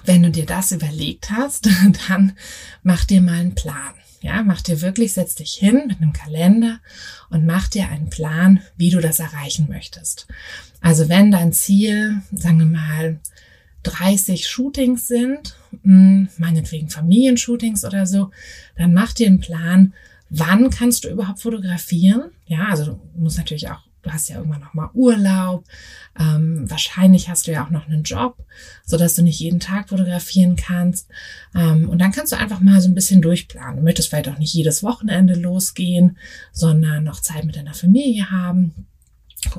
wenn 0.05 0.23
du 0.23 0.31
dir 0.31 0.45
das 0.45 0.71
überlegt 0.71 1.31
hast, 1.31 1.67
dann 2.09 2.37
mach 2.83 3.07
dir 3.07 3.23
mal 3.23 3.41
einen 3.41 3.55
Plan. 3.55 3.95
Ja, 4.25 4.43
mach 4.43 4.63
dir 4.63 4.81
wirklich, 4.81 5.13
setz 5.13 5.35
dich 5.35 5.53
hin 5.53 5.83
mit 5.87 6.01
einem 6.01 6.15
Kalender 6.15 6.81
und 7.29 7.45
mach 7.45 7.69
dir 7.69 7.91
einen 7.91 8.09
Plan, 8.09 8.63
wie 8.75 8.89
du 8.89 9.01
das 9.01 9.19
erreichen 9.19 9.67
möchtest. 9.69 10.27
Also 10.81 11.11
wenn 11.11 11.31
dein 11.31 11.53
Ziel, 11.53 12.23
sagen 12.33 12.59
wir 12.59 12.65
mal, 12.65 13.21
30 13.83 14.49
Shootings 14.49 15.09
sind, 15.09 15.59
hm, 15.83 16.31
meinetwegen 16.39 16.89
Familienshootings 16.89 17.85
oder 17.85 18.07
so, 18.07 18.31
dann 18.77 18.95
mach 18.95 19.13
dir 19.13 19.27
einen 19.27 19.41
Plan, 19.41 19.93
wann 20.31 20.71
kannst 20.71 21.05
du 21.05 21.11
überhaupt 21.11 21.43
fotografieren. 21.43 22.31
Ja, 22.47 22.69
also 22.71 22.85
du 22.85 23.01
musst 23.17 23.37
natürlich 23.37 23.69
auch 23.69 23.83
du 24.05 24.13
hast 24.13 24.29
ja 24.29 24.37
irgendwann 24.37 24.61
noch 24.61 24.75
mal 24.75 24.91
Urlaub, 24.93 25.65
ähm, 26.19 26.71
wahrscheinlich 26.71 27.29
hast 27.29 27.47
du 27.47 27.53
ja 27.53 27.65
auch 27.65 27.71
noch 27.71 27.87
einen 27.87 28.05
Job, 28.05 28.37
so 28.85 28.97
dass 28.97 29.15
du 29.15 29.23
nicht 29.23 29.41
jeden 29.41 29.61
Tag 29.61 29.89
fotografieren 29.89 30.57
kannst. 30.57 31.09
Ähm, 31.55 31.89
und 31.89 31.99
dann 31.99 32.13
kannst 32.13 32.33
du 32.33 32.37
einfach 32.37 32.61
mal 32.61 32.81
so 32.81 32.89
ein 32.89 32.95
bisschen 32.95 33.23
durchplanen. 33.23 33.79
Du 33.79 33.83
möchtest 33.83 34.09
vielleicht 34.09 34.29
auch 34.29 34.39
nicht 34.39 34.55
jedes 34.55 34.83
Wochenende 34.83 35.35
losgehen, 35.35 36.19
sondern 36.53 37.05
noch 37.05 37.21
Zeit 37.21 37.45
mit 37.45 37.57
deiner 37.57 37.75
Familie 37.75 38.31
haben. 38.31 38.87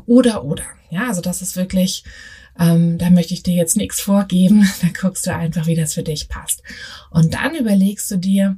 Oder, 0.06 0.46
oder. 0.46 0.64
Ja, 0.90 1.08
also 1.08 1.22
das 1.22 1.42
ist 1.42 1.56
wirklich, 1.56 2.04
ähm, 2.60 2.98
da 2.98 3.10
möchte 3.10 3.34
ich 3.34 3.44
dir 3.44 3.56
jetzt 3.56 3.78
nichts 3.78 4.00
vorgeben. 4.00 4.68
Da 4.82 4.88
guckst 5.00 5.26
du 5.28 5.36
einfach, 5.36 5.68
wie 5.68 5.76
das 5.76 5.94
für 5.94 6.04
dich 6.04 6.30
passt. 6.30 6.64
Und 7.10 7.34
dann 7.34 7.56
überlegst 7.56 8.10
du 8.12 8.18
dir 8.18 8.58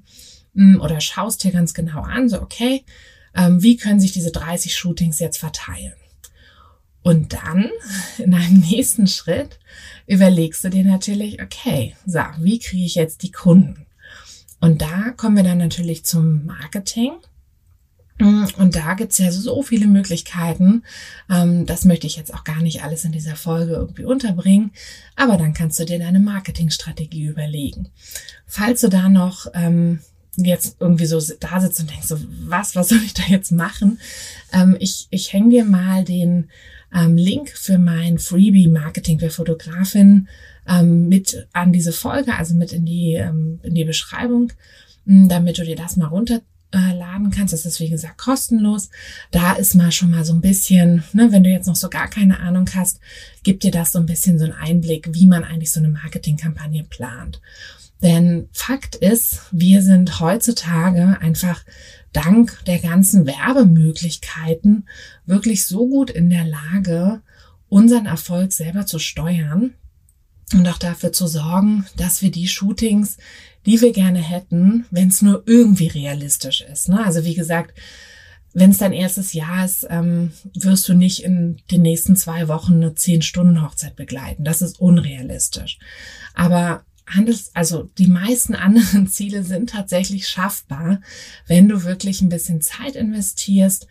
mh, 0.54 0.74
hm, 0.76 0.82
oder 0.82 1.00
schaust 1.00 1.44
dir 1.44 1.52
ganz 1.52 1.74
genau 1.74 2.02
an, 2.02 2.30
so, 2.30 2.42
okay, 2.42 2.84
wie 3.34 3.78
können 3.78 4.00
sich 4.00 4.12
diese 4.12 4.32
30 4.32 4.76
Shootings 4.76 5.20
jetzt 5.20 5.38
verteilen? 5.38 5.94
Und 7.04 7.34
dann, 7.34 7.70
in 8.18 8.34
einem 8.34 8.60
nächsten 8.60 9.08
Schritt, 9.08 9.60
überlegst 10.08 10.64
du 10.64 10.70
dir 10.70 10.84
natürlich, 10.84 11.42
okay, 11.42 11.96
so, 12.06 12.20
wie 12.40 12.60
kriege 12.60 12.86
ich 12.86 12.96
jetzt 12.96 13.24
die 13.24 13.32
Kunden? 13.32 13.86
Und 14.60 14.82
da 14.82 15.12
kommen 15.12 15.38
wir 15.38 15.44
dann 15.44 15.60
natürlich 15.60 16.04
zum 16.04 16.46
Marketing. 16.46 17.14
Und 18.20 18.76
da 18.76 18.96
gibt's 18.96 19.20
ja 19.20 19.32
so 19.32 19.62
viele 19.62 19.86
Möglichkeiten. 19.86 20.84
Ähm, 21.30 21.68
das 21.68 21.86
möchte 21.86 22.08
ich 22.08 22.18
jetzt 22.18 22.34
auch 22.34 22.44
gar 22.44 22.64
nicht 22.64 22.84
alles 22.84 23.06
in 23.06 23.12
dieser 23.12 23.36
Folge 23.36 23.74
irgendwie 23.74 24.06
unterbringen. 24.06 24.72
Aber 25.16 25.38
dann 25.38 25.54
kannst 25.54 25.80
du 25.80 25.86
dir 25.86 26.00
deine 26.00 26.20
Marketingstrategie 26.20 27.28
überlegen. 27.28 27.90
Falls 28.48 28.82
du 28.82 28.90
da 28.90 29.08
noch 29.08 29.46
ähm, 29.54 30.00
jetzt 30.38 30.78
irgendwie 30.80 31.06
so 31.06 31.20
da 31.40 31.60
sitzt 31.60 31.80
und 31.80 31.90
denkst 31.90 32.08
so, 32.08 32.18
was, 32.46 32.76
was 32.76 32.90
soll 32.90 33.02
ich 33.04 33.14
da 33.14 33.24
jetzt 33.28 33.52
machen? 33.52 34.00
Ähm, 34.54 34.78
ich 34.80 35.08
ich 35.10 35.34
hänge 35.34 35.50
dir 35.50 35.66
mal 35.66 36.04
den 36.04 36.50
ähm, 36.94 37.18
Link 37.18 37.50
für 37.50 37.78
mein 37.78 38.20
Freebie 38.20 38.68
Marketing 38.68 39.20
für 39.20 39.30
Fotografin 39.30 40.28
ähm, 40.68 41.08
mit 41.08 41.48
an 41.54 41.74
diese 41.74 41.92
Folge, 41.92 42.36
also 42.36 42.56
mit 42.56 42.74
in 42.74 42.86
die, 42.86 43.14
ähm, 43.14 43.60
in 43.64 43.76
die 43.76 43.86
Beschreibung, 43.86 44.52
hm, 45.06 45.30
damit 45.30 45.58
du 45.58 45.64
dir 45.64 45.76
das 45.76 45.98
mal 45.98 46.08
runterladen 46.08 47.32
kannst. 47.32 47.54
Das 47.54 47.66
ist 47.66 47.80
wie 47.80 47.90
gesagt 47.90 48.18
kostenlos. 48.18 48.90
Da 49.32 49.54
ist 49.54 49.76
mal 49.76 49.92
schon 49.92 50.12
mal 50.12 50.26
so 50.26 50.34
ein 50.34 50.42
bisschen, 50.42 51.04
ne, 51.14 51.32
wenn 51.32 51.44
du 51.44 51.50
jetzt 51.50 51.68
noch 51.68 51.76
so 51.76 51.90
gar 51.90 52.10
keine 52.10 52.40
Ahnung 52.40 52.70
hast, 52.74 53.00
gibt 53.44 53.64
dir 53.64 53.72
das 53.72 53.92
so 53.92 54.00
ein 54.00 54.06
bisschen 54.06 54.40
so 54.40 54.46
einen 54.46 54.54
Einblick, 54.54 55.10
wie 55.14 55.28
man 55.28 55.44
eigentlich 55.44 55.72
so 55.72 55.80
eine 55.80 55.90
Marketingkampagne 55.90 56.84
plant. 56.84 57.42
Denn 58.02 58.48
Fakt 58.52 58.96
ist, 58.96 59.42
wir 59.52 59.82
sind 59.82 60.20
heutzutage 60.20 61.18
einfach 61.20 61.64
dank 62.14 62.64
der 62.66 62.80
ganzen 62.80 63.26
Werbemöglichkeiten 63.26 64.88
wirklich 65.26 65.66
so 65.66 65.88
gut 65.88 66.10
in 66.10 66.30
der 66.30 66.46
Lage, 66.46 67.22
unseren 67.70 68.06
Erfolg 68.06 68.54
selber 68.54 68.86
zu 68.86 69.00
steuern 69.00 69.74
und 70.54 70.68
auch 70.68 70.78
dafür 70.78 71.12
zu 71.12 71.28
sorgen, 71.28 71.86
dass 71.98 72.22
wir 72.22 72.32
die 72.32 72.48
Shootings, 72.48 73.18
die 73.66 73.82
wir 73.82 73.92
gerne 73.92 74.20
hätten, 74.20 74.86
wenn 74.92 75.10
es 75.10 75.22
nur 75.22 75.44
irgendwie 75.46 75.88
realistisch 75.88 76.62
ist. 76.62 76.88
Ne? 76.88 77.04
Also 77.04 77.26
wie 77.26 77.36
gesagt, 77.36 77.78
wenn 78.54 78.72
es 78.72 78.78
dein 78.78 78.94
erstes 78.94 79.34
Jahr 79.34 79.66
ist, 79.66 79.86
ähm, 79.90 80.32
wirst 80.56 80.88
du 80.88 80.94
nicht 80.94 81.24
in 81.24 81.58
den 81.70 81.82
nächsten 81.82 82.16
zwei 82.16 82.48
Wochen 82.48 82.76
eine 82.76 82.96
zehn 82.96 83.22
Stunden 83.22 83.62
Hochzeit 83.62 83.96
begleiten. 83.96 84.46
Das 84.46 84.62
ist 84.62 84.80
unrealistisch. 84.80 85.78
Aber 86.34 86.84
handels, 87.08 87.52
also 87.54 87.90
die 87.98 88.08
meisten 88.08 88.54
anderen 88.54 89.08
Ziele 89.08 89.44
sind 89.44 89.72
tatsächlich 89.72 90.28
schaffbar, 90.28 91.02
wenn 91.48 91.68
du 91.68 91.84
wirklich 91.84 92.22
ein 92.22 92.30
bisschen 92.30 92.62
Zeit 92.62 92.96
investierst 92.96 93.88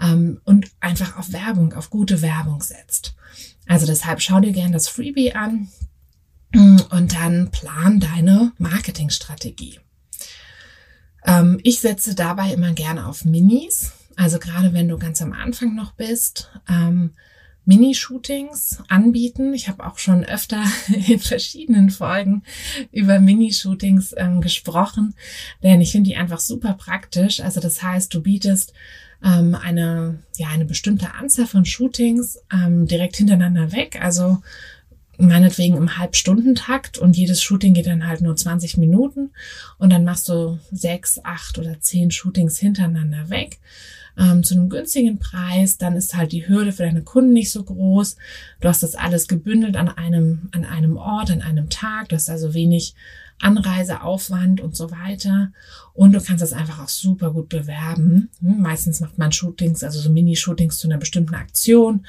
ähm, 0.00 0.40
und 0.44 0.70
einfach 0.80 1.18
auf 1.18 1.32
Werbung, 1.32 1.74
auf 1.74 1.90
gute 1.90 2.22
Werbung 2.22 2.62
setzt. 2.62 3.14
Also 3.66 3.86
deshalb 3.86 4.20
schau 4.20 4.40
dir 4.40 4.52
gerne 4.52 4.72
das 4.72 4.88
Freebie 4.88 5.32
an 5.32 5.68
mm, 6.52 6.78
und 6.90 7.14
dann 7.14 7.50
plan 7.50 8.00
deine 8.00 8.52
Marketingstrategie. 8.58 9.80
Ähm, 11.24 11.60
ich 11.62 11.80
setze 11.80 12.14
dabei 12.14 12.52
immer 12.52 12.72
gerne 12.72 13.06
auf 13.06 13.24
Minis. 13.24 13.92
Also 14.16 14.38
gerade 14.38 14.72
wenn 14.72 14.88
du 14.88 14.98
ganz 14.98 15.22
am 15.22 15.32
Anfang 15.32 15.74
noch 15.74 15.92
bist, 15.92 16.50
ähm, 16.68 17.12
Minishootings 17.70 18.78
anbieten. 18.88 19.54
Ich 19.54 19.68
habe 19.68 19.86
auch 19.86 19.98
schon 19.98 20.24
öfter 20.24 20.64
in 21.06 21.20
verschiedenen 21.20 21.90
Folgen 21.90 22.42
über 22.90 23.20
Minishootings 23.20 24.12
ähm, 24.16 24.40
gesprochen, 24.40 25.14
denn 25.62 25.80
ich 25.80 25.92
finde 25.92 26.10
die 26.10 26.16
einfach 26.16 26.40
super 26.40 26.74
praktisch. 26.74 27.38
Also 27.38 27.60
das 27.60 27.80
heißt, 27.80 28.12
du 28.12 28.22
bietest 28.22 28.72
ähm, 29.24 29.54
eine, 29.54 30.18
ja, 30.36 30.48
eine 30.48 30.64
bestimmte 30.64 31.14
Anzahl 31.14 31.46
von 31.46 31.64
Shootings 31.64 32.40
ähm, 32.52 32.88
direkt 32.88 33.14
hintereinander 33.14 33.70
weg. 33.70 34.00
Also 34.02 34.42
meinetwegen 35.16 35.76
im 35.76 35.96
Halbstundentakt 35.96 36.98
und 36.98 37.16
jedes 37.16 37.40
Shooting 37.40 37.74
geht 37.74 37.86
dann 37.86 38.08
halt 38.08 38.20
nur 38.20 38.34
20 38.34 38.78
Minuten 38.78 39.30
und 39.78 39.92
dann 39.92 40.02
machst 40.02 40.28
du 40.28 40.58
sechs, 40.72 41.20
acht 41.22 41.56
oder 41.56 41.78
zehn 41.78 42.10
Shootings 42.10 42.58
hintereinander 42.58 43.30
weg 43.30 43.60
ähm, 44.18 44.42
zu 44.42 44.54
einem 44.54 44.68
günstigen 44.68 45.18
Preis, 45.18 45.78
dann 45.78 45.96
ist 45.96 46.16
halt 46.16 46.32
die 46.32 46.48
Hürde 46.48 46.72
für 46.72 46.84
deine 46.84 47.02
Kunden 47.02 47.32
nicht 47.32 47.50
so 47.50 47.62
groß. 47.62 48.16
Du 48.60 48.68
hast 48.68 48.82
das 48.82 48.94
alles 48.94 49.28
gebündelt 49.28 49.76
an 49.76 49.88
einem, 49.88 50.48
an 50.52 50.64
einem 50.64 50.96
Ort, 50.96 51.30
an 51.30 51.42
einem 51.42 51.70
Tag. 51.70 52.08
Du 52.08 52.16
hast 52.16 52.30
also 52.30 52.54
wenig 52.54 52.94
Anreiseaufwand 53.40 54.60
und 54.60 54.76
so 54.76 54.90
weiter. 54.90 55.52
Und 55.94 56.12
du 56.12 56.20
kannst 56.20 56.42
das 56.42 56.52
einfach 56.52 56.82
auch 56.82 56.88
super 56.88 57.32
gut 57.32 57.48
bewerben. 57.48 58.30
Hm, 58.40 58.60
meistens 58.60 59.00
macht 59.00 59.18
man 59.18 59.32
Shootings, 59.32 59.82
also 59.82 59.98
so 59.98 60.10
Mini-Shootings 60.10 60.78
zu 60.78 60.88
einer 60.88 60.98
bestimmten 60.98 61.34
Aktion. 61.34 62.06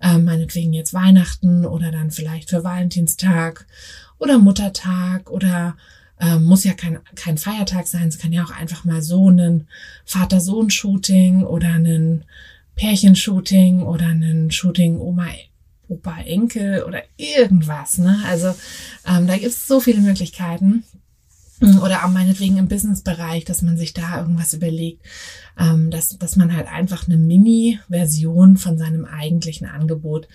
Äh, 0.00 0.18
meinetwegen 0.18 0.72
jetzt 0.72 0.94
Weihnachten 0.94 1.66
oder 1.66 1.90
dann 1.90 2.10
vielleicht 2.10 2.50
für 2.50 2.64
Valentinstag 2.64 3.66
oder 4.18 4.38
Muttertag 4.38 5.30
oder 5.30 5.76
äh, 6.20 6.38
muss 6.38 6.64
ja 6.64 6.74
kein, 6.74 6.98
kein 7.14 7.38
Feiertag 7.38 7.88
sein. 7.88 8.08
Es 8.08 8.18
kann 8.18 8.32
ja 8.32 8.44
auch 8.44 8.50
einfach 8.50 8.84
mal 8.84 9.02
so 9.02 9.30
ein 9.30 9.66
Vater-Sohn-Shooting 10.04 11.42
oder 11.44 11.68
ein 11.68 12.24
Pärchenshooting 12.76 13.82
oder 13.82 14.06
ein 14.06 14.50
Shooting 14.50 14.98
Oma 14.98 15.26
Opa, 15.88 16.20
Enkel 16.20 16.84
oder 16.84 17.02
irgendwas. 17.16 17.98
Ne? 17.98 18.22
Also 18.24 18.54
ähm, 19.06 19.26
da 19.26 19.34
gibt 19.34 19.50
es 19.50 19.66
so 19.66 19.80
viele 19.80 20.00
Möglichkeiten. 20.00 20.84
Oder 21.60 22.04
auch 22.04 22.10
meinetwegen 22.10 22.56
im 22.56 22.68
Businessbereich, 22.68 23.44
dass 23.44 23.60
man 23.60 23.76
sich 23.76 23.92
da 23.92 24.20
irgendwas 24.20 24.54
überlegt, 24.54 25.04
ähm, 25.58 25.90
dass, 25.90 26.16
dass 26.16 26.36
man 26.36 26.56
halt 26.56 26.66
einfach 26.68 27.06
eine 27.06 27.18
Mini-Version 27.18 28.56
von 28.56 28.78
seinem 28.78 29.04
eigentlichen 29.04 29.66
Angebot 29.66 30.26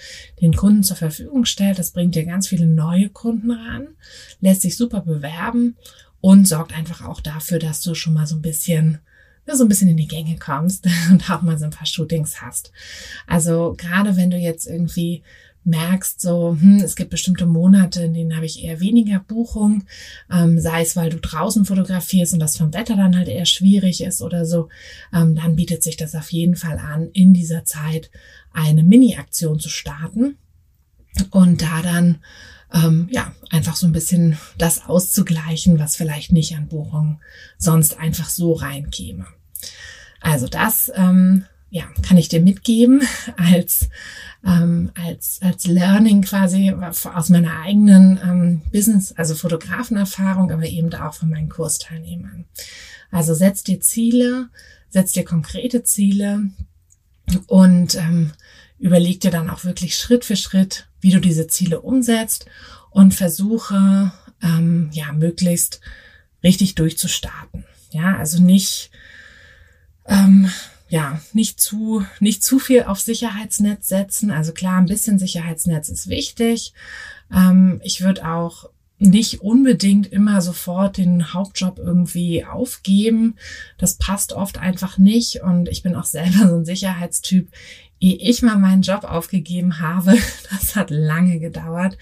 den 0.41 0.55
Kunden 0.55 0.83
zur 0.83 0.97
Verfügung 0.97 1.45
stellt. 1.45 1.79
Das 1.79 1.91
bringt 1.91 2.13
dir 2.13 2.25
ganz 2.25 2.47
viele 2.47 2.67
neue 2.67 3.09
Kunden 3.09 3.49
ran, 3.49 3.87
lässt 4.39 4.61
sich 4.61 4.77
super 4.77 5.01
bewerben 5.01 5.77
und 6.21 6.47
sorgt 6.47 6.73
einfach 6.73 7.03
auch 7.03 7.21
dafür, 7.21 7.57
dass 7.57 7.81
du 7.81 7.95
schon 7.95 8.13
mal 8.13 8.27
so 8.27 8.35
ein 8.35 8.41
bisschen 8.43 8.99
so 9.53 9.63
ein 9.63 9.69
bisschen 9.69 9.89
in 9.89 9.97
die 9.97 10.07
Gänge 10.07 10.37
kommst 10.37 10.87
und 11.11 11.29
auch 11.29 11.41
mal 11.41 11.57
so 11.57 11.65
ein 11.65 11.71
paar 11.71 11.85
Shootings 11.85 12.41
hast. 12.41 12.71
Also 13.27 13.75
gerade 13.77 14.17
wenn 14.17 14.31
du 14.31 14.37
jetzt 14.37 14.65
irgendwie 14.67 15.23
merkst, 15.65 16.21
so, 16.21 16.57
hm, 16.59 16.77
es 16.77 16.95
gibt 16.95 17.09
bestimmte 17.09 17.45
Monate, 17.45 18.03
in 18.03 18.13
denen 18.13 18.35
habe 18.35 18.45
ich 18.45 18.63
eher 18.63 18.79
weniger 18.79 19.19
Buchung, 19.19 19.83
ähm, 20.31 20.59
sei 20.59 20.81
es, 20.81 20.95
weil 20.95 21.09
du 21.09 21.19
draußen 21.19 21.65
fotografierst 21.65 22.33
und 22.33 22.39
das 22.39 22.57
vom 22.57 22.73
Wetter 22.73 22.95
dann 22.95 23.17
halt 23.17 23.27
eher 23.27 23.45
schwierig 23.45 24.01
ist 24.01 24.21
oder 24.21 24.45
so, 24.45 24.69
ähm, 25.13 25.35
dann 25.35 25.55
bietet 25.55 25.83
sich 25.83 25.97
das 25.97 26.15
auf 26.15 26.31
jeden 26.31 26.55
Fall 26.55 26.77
an, 26.77 27.09
in 27.13 27.33
dieser 27.33 27.65
Zeit 27.65 28.11
eine 28.53 28.83
Mini-Aktion 28.83 29.59
zu 29.59 29.69
starten 29.69 30.37
und 31.31 31.61
da 31.61 31.81
dann 31.81 32.19
ähm, 32.73 33.07
ja 33.11 33.33
einfach 33.49 33.75
so 33.75 33.87
ein 33.87 33.91
bisschen 33.91 34.37
das 34.57 34.85
auszugleichen, 34.85 35.79
was 35.79 35.95
vielleicht 35.95 36.31
nicht 36.31 36.55
an 36.55 36.67
Buchungen 36.67 37.19
sonst 37.57 37.97
einfach 37.99 38.29
so 38.29 38.53
reinkäme. 38.53 39.25
Also 40.21 40.47
das 40.47 40.91
ähm, 40.95 41.45
ja, 41.69 41.85
kann 42.07 42.17
ich 42.17 42.29
dir 42.29 42.41
mitgeben 42.41 43.01
als, 43.37 43.89
ähm, 44.45 44.91
als, 44.95 45.39
als 45.41 45.65
Learning 45.65 46.21
quasi 46.21 46.71
aus 46.71 47.29
meiner 47.29 47.61
eigenen 47.61 48.19
ähm, 48.23 48.61
Business, 48.71 49.11
also 49.13 49.35
Fotografenerfahrung, 49.35 50.51
aber 50.51 50.65
eben 50.65 50.93
auch 50.93 51.13
von 51.13 51.29
meinen 51.29 51.49
Kursteilnehmern. 51.49 52.45
Also 53.11 53.33
setz 53.33 53.63
dir 53.63 53.79
Ziele, 53.81 54.49
setz 54.89 55.11
dir 55.11 55.25
konkrete 55.25 55.83
Ziele 55.83 56.49
und 57.47 57.95
ähm, 57.95 58.31
überleg 58.77 59.21
dir 59.21 59.31
dann 59.31 59.49
auch 59.49 59.63
wirklich 59.63 59.95
Schritt 59.95 60.25
für 60.25 60.35
Schritt, 60.35 60.87
wie 61.01 61.11
du 61.11 61.19
diese 61.19 61.47
Ziele 61.47 61.81
umsetzt 61.81 62.45
und 62.91 63.13
versuche, 63.13 64.11
ähm, 64.41 64.89
ja, 64.93 65.11
möglichst 65.11 65.81
richtig 66.43 66.75
durchzustarten. 66.75 67.65
Ja, 67.91 68.17
also 68.17 68.41
nicht, 68.41 68.91
ähm, 70.07 70.49
ja, 70.87 71.19
nicht 71.33 71.59
zu, 71.59 72.05
nicht 72.19 72.43
zu 72.43 72.59
viel 72.59 72.83
auf 72.83 72.99
Sicherheitsnetz 72.99 73.87
setzen. 73.87 74.31
Also 74.31 74.53
klar, 74.53 74.77
ein 74.77 74.85
bisschen 74.85 75.19
Sicherheitsnetz 75.19 75.89
ist 75.89 76.07
wichtig. 76.07 76.73
Ähm, 77.33 77.81
ich 77.83 78.01
würde 78.01 78.27
auch 78.27 78.69
nicht 78.97 79.41
unbedingt 79.41 80.11
immer 80.11 80.41
sofort 80.41 80.97
den 80.97 81.33
Hauptjob 81.33 81.79
irgendwie 81.79 82.45
aufgeben. 82.45 83.35
Das 83.77 83.95
passt 83.95 84.31
oft 84.33 84.57
einfach 84.57 84.97
nicht. 84.97 85.41
Und 85.41 85.67
ich 85.69 85.83
bin 85.83 85.95
auch 85.95 86.05
selber 86.05 86.47
so 86.49 86.55
ein 86.55 86.65
Sicherheitstyp. 86.65 87.49
Ehe 87.99 88.17
ich 88.17 88.41
mal 88.41 88.57
meinen 88.57 88.81
Job 88.81 89.03
aufgegeben 89.05 89.79
habe, 89.79 90.17
das 90.51 90.75
hat 90.75 90.91
lange 90.91 91.39
gedauert. 91.39 91.97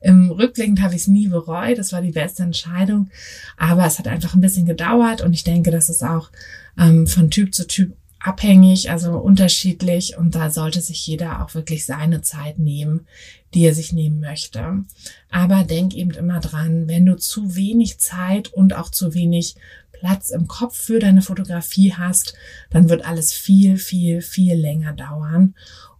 Im 0.00 0.30
Rückblickend 0.30 0.82
habe 0.82 0.94
ich 0.94 1.02
es 1.02 1.06
nie 1.06 1.28
bereut. 1.28 1.78
Das 1.78 1.92
war 1.92 2.02
die 2.02 2.12
beste 2.12 2.42
Entscheidung. 2.42 3.10
Aber 3.56 3.86
es 3.86 3.98
hat 3.98 4.08
einfach 4.08 4.34
ein 4.34 4.40
bisschen 4.40 4.66
gedauert. 4.66 5.22
Und 5.22 5.34
ich 5.34 5.44
denke, 5.44 5.70
dass 5.70 5.88
es 5.88 6.02
auch 6.02 6.30
ähm, 6.78 7.06
von 7.06 7.30
Typ 7.30 7.54
zu 7.54 7.66
Typ 7.66 7.96
abhängig, 8.24 8.90
also 8.90 9.18
unterschiedlich 9.18 10.16
und 10.16 10.34
da 10.34 10.50
sollte 10.50 10.80
sich 10.80 11.06
jeder 11.06 11.44
auch 11.44 11.54
wirklich 11.54 11.84
seine 11.84 12.22
Zeit 12.22 12.58
nehmen, 12.58 13.06
die 13.52 13.66
er 13.66 13.74
sich 13.74 13.92
nehmen 13.92 14.18
möchte. 14.18 14.84
Aber 15.30 15.64
denk 15.64 15.94
eben 15.94 16.10
immer 16.10 16.40
dran, 16.40 16.88
wenn 16.88 17.04
du 17.04 17.16
zu 17.16 17.54
wenig 17.54 17.98
Zeit 17.98 18.48
und 18.48 18.72
auch 18.72 18.90
zu 18.90 19.12
wenig 19.12 19.56
Platz 19.92 20.30
im 20.30 20.48
Kopf 20.48 20.74
für 20.74 20.98
deine 20.98 21.20
Fotografie 21.20 21.92
hast, 21.92 22.34
dann 22.70 22.88
wird 22.88 23.04
alles 23.04 23.32
viel, 23.34 23.76
viel, 23.76 24.22
viel 24.22 24.54
länger 24.54 24.94
dauern 24.94 25.54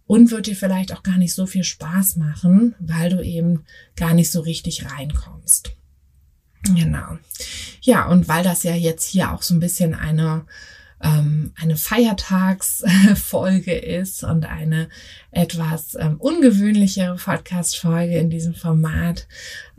und 0.07 0.31
wird 0.31 0.47
dir 0.47 0.55
vielleicht 0.55 0.93
auch 0.93 1.03
gar 1.03 1.17
nicht 1.17 1.35
so 1.35 1.45
viel 1.45 1.63
Spaß 1.63 2.15
machen, 2.15 2.73
weil 2.79 3.11
du 3.11 3.23
eben 3.23 3.65
gar 3.95 4.15
nicht 4.15 4.31
so 4.31 4.41
richtig 4.41 4.89
reinkommst. 4.91 5.75
Genau. 6.73 7.19
Ja, 7.81 8.07
und 8.07 8.27
weil 8.27 8.43
das 8.43 8.63
ja 8.63 8.73
jetzt 8.73 9.07
hier 9.07 9.31
auch 9.31 9.43
so 9.43 9.53
ein 9.53 9.59
bisschen 9.59 9.93
eine 9.93 10.45
ähm, 11.05 11.51
eine 11.55 11.75
Feiertagsfolge 11.75 13.73
ist 13.73 14.23
und 14.23 14.45
eine 14.45 14.89
etwas 15.31 15.95
ähm, 15.99 16.15
ungewöhnlichere 16.17 17.15
Podcast-Folge 17.15 18.17
in 18.17 18.29
diesem 18.29 18.55
Format, 18.55 19.27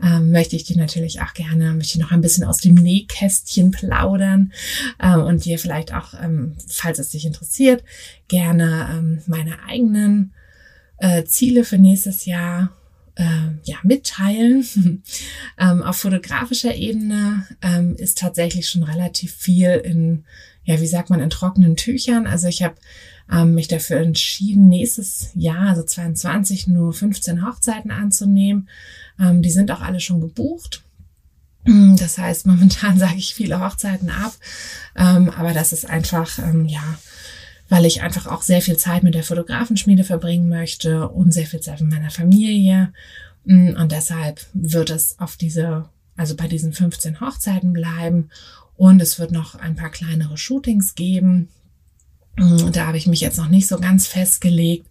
ähm, 0.01 0.31
möchte 0.31 0.55
ich 0.55 0.63
dir 0.63 0.77
natürlich 0.77 1.21
auch 1.21 1.33
gerne, 1.33 1.73
möchte 1.73 1.99
noch 1.99 2.11
ein 2.11 2.21
bisschen 2.21 2.45
aus 2.45 2.59
dem 2.59 2.75
Nähkästchen 2.75 3.71
plaudern 3.71 4.53
ähm, 5.01 5.21
und 5.23 5.43
dir 5.45 5.59
vielleicht 5.59 5.93
auch, 5.93 6.13
ähm, 6.13 6.55
falls 6.69 6.99
es 6.99 7.09
dich 7.09 7.25
interessiert, 7.25 7.83
gerne 8.27 8.89
ähm, 8.91 9.21
meine 9.27 9.63
eigenen 9.67 10.33
äh, 10.97 11.25
Ziele 11.25 11.63
für 11.65 11.77
nächstes 11.77 12.25
Jahr 12.25 12.71
äh, 13.17 13.59
ja, 13.63 13.77
mitteilen. 13.83 14.65
ähm, 15.57 15.83
auf 15.83 15.97
fotografischer 15.97 16.75
Ebene 16.75 17.45
ähm, 17.61 17.95
ist 17.95 18.17
tatsächlich 18.17 18.69
schon 18.69 18.83
relativ 18.83 19.35
viel 19.35 19.69
in 19.83 20.23
ja, 20.67 20.81
wie 20.81 20.87
sagt 20.87 21.09
man, 21.09 21.21
in 21.21 21.29
trockenen 21.29 21.77
Tüchern. 21.77 22.27
Also 22.27 22.49
ich 22.49 22.61
habe 22.61 22.75
ähm, 23.31 23.55
mich 23.55 23.69
dafür 23.69 23.97
entschieden, 23.97 24.67
nächstes 24.67 25.31
Jahr, 25.33 25.69
also 25.69 25.81
22, 25.81 26.67
nur 26.67 26.93
15 26.93 27.47
Hochzeiten 27.47 27.89
anzunehmen. 27.89 28.67
Ähm, 29.17 29.41
die 29.41 29.49
sind 29.49 29.71
auch 29.71 29.81
alle 29.81 30.01
schon 30.01 30.19
gebucht. 30.19 30.83
Mm, 31.63 31.95
das 31.95 32.17
heißt, 32.17 32.45
momentan 32.47 32.99
sage 32.99 33.15
ich 33.15 33.33
viele 33.33 33.61
Hochzeiten 33.61 34.09
ab, 34.09 34.33
ähm, 34.97 35.29
aber 35.29 35.53
das 35.53 35.71
ist 35.71 35.89
einfach, 35.89 36.37
ähm, 36.39 36.65
ja, 36.65 36.83
weil 37.69 37.85
ich 37.85 38.01
einfach 38.01 38.27
auch 38.27 38.41
sehr 38.41 38.61
viel 38.61 38.77
Zeit 38.77 39.03
mit 39.03 39.15
der 39.15 39.23
Fotografenschmiede 39.23 40.03
verbringen 40.03 40.49
möchte 40.49 41.09
und 41.09 41.33
sehr 41.33 41.45
viel 41.45 41.59
Zeit 41.59 41.81
mit 41.81 41.91
meiner 41.91 42.11
Familie. 42.11 42.93
Mm, 43.45 43.75
und 43.77 43.91
deshalb 43.91 44.45
wird 44.53 44.89
es 44.89 45.19
auf 45.19 45.35
diese, 45.35 45.85
also 46.15 46.35
bei 46.35 46.47
diesen 46.47 46.73
15 46.73 47.19
Hochzeiten 47.19 47.73
bleiben. 47.73 48.29
Und 48.75 49.01
es 49.01 49.19
wird 49.19 49.31
noch 49.31 49.55
ein 49.55 49.75
paar 49.75 49.89
kleinere 49.89 50.37
Shootings 50.37 50.95
geben. 50.95 51.49
Mm, 52.37 52.71
da 52.71 52.87
habe 52.87 52.97
ich 52.97 53.07
mich 53.07 53.21
jetzt 53.21 53.37
noch 53.37 53.49
nicht 53.49 53.67
so 53.67 53.79
ganz 53.79 54.07
festgelegt. 54.07 54.87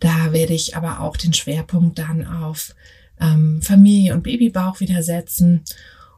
Da 0.00 0.32
werde 0.32 0.54
ich 0.54 0.76
aber 0.76 1.00
auch 1.00 1.16
den 1.16 1.32
Schwerpunkt 1.32 1.98
dann 1.98 2.26
auf 2.26 2.74
ähm, 3.20 3.60
Familie 3.62 4.14
und 4.14 4.22
Babybauch 4.22 4.80
wieder 4.80 5.02
setzen. 5.02 5.64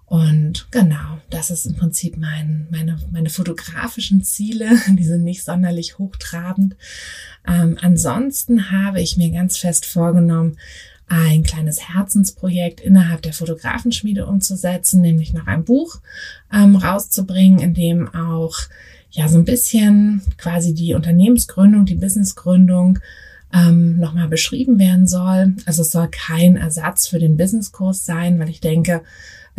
Und 0.09 0.69
genau, 0.71 1.19
das 1.29 1.51
ist 1.51 1.67
im 1.67 1.77
Prinzip 1.77 2.17
mein, 2.17 2.67
meine, 2.71 2.99
meine 3.13 3.29
fotografischen 3.29 4.23
Ziele. 4.25 4.71
Die 4.99 5.05
sind 5.05 5.23
nicht 5.23 5.45
sonderlich 5.45 5.99
hochtrabend. 5.99 6.77
Ähm, 7.47 7.77
ansonsten 7.81 8.71
habe 8.71 9.03
ich 9.03 9.17
mir 9.17 9.31
ganz 9.31 9.59
fest 9.59 9.85
vorgenommen, 9.85 10.57
ein 11.09 11.43
kleines 11.43 11.89
Herzensprojekt 11.89 12.81
innerhalb 12.81 13.23
der 13.23 13.33
Fotografenschmiede 13.33 14.27
umzusetzen, 14.27 15.01
nämlich 15.01 15.33
noch 15.33 15.47
ein 15.47 15.65
Buch 15.65 16.01
ähm, 16.53 16.77
rauszubringen, 16.77 17.61
in 17.61 17.75
dem 17.75 18.15
auch 18.15 18.57
ja 19.11 19.29
so 19.29 19.39
ein 19.39 19.45
bisschen 19.45 20.23
quasi 20.37 20.75
die 20.75 20.95
Unternehmensgründung, 20.95 21.87
die 21.87 21.95
Businessgründung 21.95 22.99
ähm, 23.53 23.99
nochmal 23.99 24.29
beschrieben 24.29 24.79
werden 24.79 25.07
soll. 25.07 25.55
Also 25.65 25.83
es 25.83 25.91
soll 25.91 26.09
kein 26.09 26.57
Ersatz 26.57 27.07
für 27.07 27.19
den 27.19 27.39
Businesskurs 27.39 28.05
sein, 28.05 28.39
weil 28.39 28.51
ich 28.51 28.61
denke, 28.61 29.03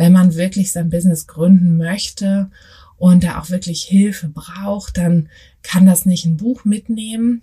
wenn 0.00 0.12
man 0.12 0.34
wirklich 0.34 0.72
sein 0.72 0.90
Business 0.90 1.26
gründen 1.26 1.76
möchte 1.76 2.50
und 2.96 3.24
da 3.24 3.38
auch 3.38 3.50
wirklich 3.50 3.82
Hilfe 3.84 4.28
braucht, 4.28 4.96
dann 4.96 5.28
kann 5.62 5.86
das 5.86 6.06
nicht 6.06 6.24
ein 6.24 6.36
Buch 6.36 6.64
mitnehmen, 6.64 7.42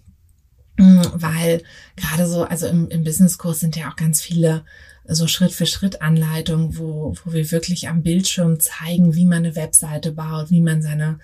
Mm, 0.77 1.01
weil 1.13 1.63
gerade 1.95 2.27
so, 2.27 2.43
also 2.43 2.67
im, 2.67 2.87
im 2.89 3.03
Businesskurs 3.03 3.59
sind 3.59 3.75
ja 3.75 3.89
auch 3.89 3.95
ganz 3.95 4.21
viele 4.21 4.63
so 5.05 5.27
Schritt 5.27 5.51
für 5.51 5.65
Schritt 5.65 6.01
Anleitungen, 6.01 6.77
wo, 6.77 7.15
wo 7.23 7.33
wir 7.33 7.51
wirklich 7.51 7.89
am 7.89 8.03
Bildschirm 8.03 8.59
zeigen, 8.59 9.15
wie 9.15 9.25
man 9.25 9.39
eine 9.39 9.55
Webseite 9.55 10.11
baut, 10.11 10.51
wie 10.51 10.61
man 10.61 10.81
seine 10.81 11.19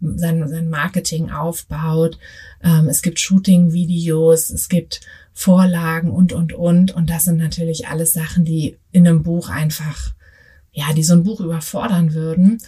sein, 0.00 0.48
sein 0.48 0.70
Marketing 0.70 1.30
aufbaut. 1.30 2.18
Ähm, 2.62 2.88
es 2.88 3.02
gibt 3.02 3.20
Shooting-Videos, 3.20 4.50
es 4.50 4.68
gibt 4.68 5.00
Vorlagen 5.32 6.10
und, 6.10 6.32
und, 6.32 6.52
und. 6.52 6.92
Und 6.92 7.10
das 7.10 7.24
sind 7.24 7.38
natürlich 7.38 7.88
alles 7.88 8.12
Sachen, 8.12 8.44
die 8.44 8.78
in 8.92 9.06
einem 9.06 9.22
Buch 9.22 9.48
einfach 9.48 10.14
ja, 10.74 10.92
die 10.92 11.04
so 11.04 11.14
ein 11.14 11.22
Buch 11.22 11.40
überfordern 11.40 12.12
würden. 12.12 12.58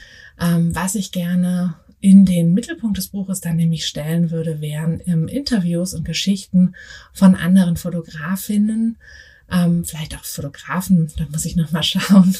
Ähm, 0.40 0.74
was 0.74 0.94
ich 0.94 1.12
gerne 1.12 1.74
in 2.00 2.24
den 2.24 2.54
Mittelpunkt 2.54 2.98
des 2.98 3.08
Buches 3.08 3.40
dann 3.40 3.56
nämlich 3.56 3.86
stellen 3.86 4.30
würde, 4.30 4.60
wären 4.60 5.00
ähm, 5.06 5.28
Interviews 5.28 5.92
und 5.92 6.04
Geschichten 6.04 6.74
von 7.12 7.34
anderen 7.34 7.76
Fotografinnen, 7.76 8.96
ähm, 9.50 9.84
vielleicht 9.84 10.16
auch 10.16 10.24
Fotografen, 10.24 11.10
da 11.16 11.24
muss 11.30 11.44
ich 11.44 11.56
noch 11.56 11.72
mal 11.72 11.82
schauen, 11.84 12.36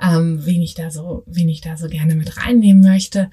ähm, 0.00 0.40
wen 0.44 0.62
ich 0.62 0.74
da 0.74 0.90
so, 0.90 1.22
wen 1.26 1.48
ich 1.48 1.60
da 1.60 1.76
so 1.76 1.88
gerne 1.88 2.14
mit 2.14 2.36
reinnehmen 2.38 2.82
möchte, 2.82 3.30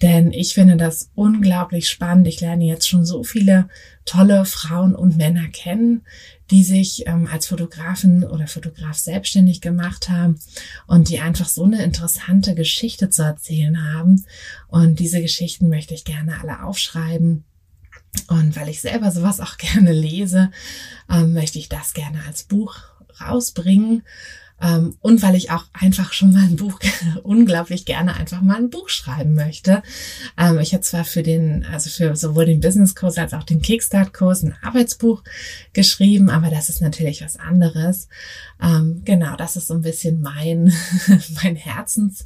denn 0.00 0.32
ich 0.32 0.54
finde 0.54 0.76
das 0.76 1.10
unglaublich 1.14 1.88
spannend. 1.88 2.26
Ich 2.28 2.40
lerne 2.40 2.64
jetzt 2.64 2.88
schon 2.88 3.04
so 3.04 3.24
viele 3.24 3.68
tolle 4.04 4.44
Frauen 4.44 4.94
und 4.94 5.16
Männer 5.16 5.48
kennen, 5.48 6.02
die 6.52 6.62
sich 6.62 7.06
ähm, 7.06 7.26
als 7.26 7.46
Fotografen 7.46 8.24
oder 8.24 8.46
Fotograf 8.46 8.98
selbstständig 8.98 9.62
gemacht 9.62 10.10
haben 10.10 10.38
und 10.86 11.08
die 11.08 11.18
einfach 11.18 11.48
so 11.48 11.64
eine 11.64 11.82
interessante 11.82 12.54
Geschichte 12.54 13.08
zu 13.08 13.22
erzählen 13.22 13.92
haben. 13.94 14.26
Und 14.68 15.00
diese 15.00 15.22
Geschichten 15.22 15.70
möchte 15.70 15.94
ich 15.94 16.04
gerne 16.04 16.38
alle 16.40 16.62
aufschreiben 16.62 17.44
und 18.28 18.54
weil 18.54 18.68
ich 18.68 18.80
selber 18.82 19.10
sowas 19.10 19.40
auch 19.40 19.56
gerne 19.58 19.92
lese, 19.92 20.50
ähm, 21.10 21.32
möchte 21.32 21.58
ich 21.58 21.68
das 21.68 21.94
gerne 21.94 22.22
als 22.26 22.44
Buch 22.44 22.76
rausbringen. 23.20 24.02
Ähm, 24.62 24.96
und 25.00 25.22
weil 25.22 25.34
ich 25.34 25.50
auch 25.50 25.64
einfach 25.72 26.12
schon 26.12 26.32
mal 26.32 26.44
ein 26.44 26.56
Buch, 26.56 26.78
unglaublich 27.24 27.84
gerne 27.84 28.14
einfach 28.14 28.40
mal 28.42 28.56
ein 28.56 28.70
Buch 28.70 28.88
schreiben 28.88 29.34
möchte. 29.34 29.82
Ähm, 30.38 30.60
ich 30.60 30.72
habe 30.72 30.82
zwar 30.82 31.04
für 31.04 31.24
den, 31.24 31.64
also 31.64 31.90
für 31.90 32.14
sowohl 32.14 32.46
den 32.46 32.60
Business-Kurs 32.60 33.18
als 33.18 33.34
auch 33.34 33.42
den 33.42 33.60
Kickstart-Kurs 33.60 34.44
ein 34.44 34.54
Arbeitsbuch 34.62 35.24
geschrieben, 35.72 36.30
aber 36.30 36.48
das 36.48 36.68
ist 36.68 36.80
natürlich 36.80 37.22
was 37.22 37.38
anderes. 37.38 38.08
Ähm, 38.62 39.02
genau, 39.04 39.34
das 39.36 39.56
ist 39.56 39.66
so 39.66 39.74
ein 39.74 39.82
bisschen 39.82 40.22
mein, 40.22 40.72
mein 41.42 41.56
Herzens, 41.56 42.24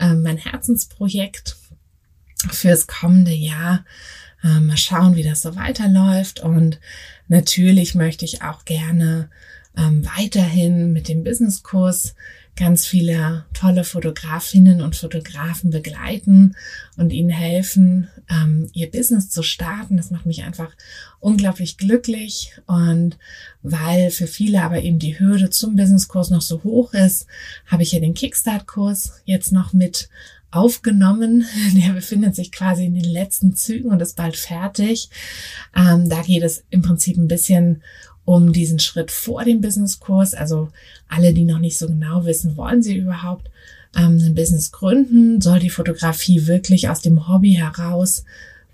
äh, 0.00 0.14
mein 0.14 0.36
Herzensprojekt 0.36 1.56
fürs 2.50 2.86
kommende 2.86 3.32
Jahr. 3.32 3.84
Mal 4.40 4.76
schauen, 4.76 5.16
wie 5.16 5.24
das 5.24 5.42
so 5.42 5.56
weiterläuft. 5.56 6.38
Und 6.38 6.78
natürlich 7.26 7.96
möchte 7.96 8.24
ich 8.24 8.42
auch 8.42 8.64
gerne 8.64 9.30
ähm, 9.76 10.06
weiterhin 10.16 10.92
mit 10.92 11.08
dem 11.08 11.24
Businesskurs 11.24 12.14
ganz 12.58 12.86
viele 12.86 13.44
tolle 13.54 13.84
Fotografinnen 13.84 14.82
und 14.82 14.96
Fotografen 14.96 15.70
begleiten 15.70 16.56
und 16.96 17.10
ihnen 17.10 17.30
helfen, 17.30 18.08
ähm, 18.28 18.68
ihr 18.72 18.90
Business 18.90 19.30
zu 19.30 19.44
starten. 19.44 19.96
Das 19.96 20.10
macht 20.10 20.26
mich 20.26 20.42
einfach 20.42 20.72
unglaublich 21.20 21.78
glücklich 21.78 22.52
und 22.66 23.16
weil 23.62 24.10
für 24.10 24.26
viele 24.26 24.62
aber 24.62 24.82
eben 24.82 24.98
die 24.98 25.20
Hürde 25.20 25.50
zum 25.50 25.76
Businesskurs 25.76 26.30
noch 26.30 26.42
so 26.42 26.64
hoch 26.64 26.92
ist, 26.94 27.26
habe 27.66 27.84
ich 27.84 27.92
ja 27.92 28.00
den 28.00 28.14
Kickstart-Kurs 28.14 29.22
jetzt 29.24 29.52
noch 29.52 29.72
mit 29.72 30.08
aufgenommen. 30.50 31.44
Der 31.74 31.92
befindet 31.92 32.34
sich 32.34 32.50
quasi 32.50 32.86
in 32.86 32.94
den 32.94 33.04
letzten 33.04 33.54
Zügen 33.54 33.90
und 33.90 34.02
ist 34.02 34.16
bald 34.16 34.36
fertig. 34.36 35.10
Ähm, 35.76 36.08
da 36.08 36.22
geht 36.22 36.42
es 36.42 36.64
im 36.70 36.82
Prinzip 36.82 37.18
ein 37.18 37.28
bisschen 37.28 37.82
um 38.28 38.52
diesen 38.52 38.78
Schritt 38.78 39.10
vor 39.10 39.42
dem 39.42 39.62
Businesskurs. 39.62 40.34
Also 40.34 40.68
alle, 41.08 41.32
die 41.32 41.44
noch 41.44 41.60
nicht 41.60 41.78
so 41.78 41.86
genau 41.86 42.26
wissen, 42.26 42.58
wollen 42.58 42.82
sie 42.82 42.98
überhaupt 42.98 43.50
ähm, 43.96 44.20
ein 44.22 44.34
Business 44.34 44.70
gründen? 44.70 45.40
Soll 45.40 45.60
die 45.60 45.70
Fotografie 45.70 46.46
wirklich 46.46 46.90
aus 46.90 47.00
dem 47.00 47.26
Hobby 47.26 47.52
heraus 47.52 48.24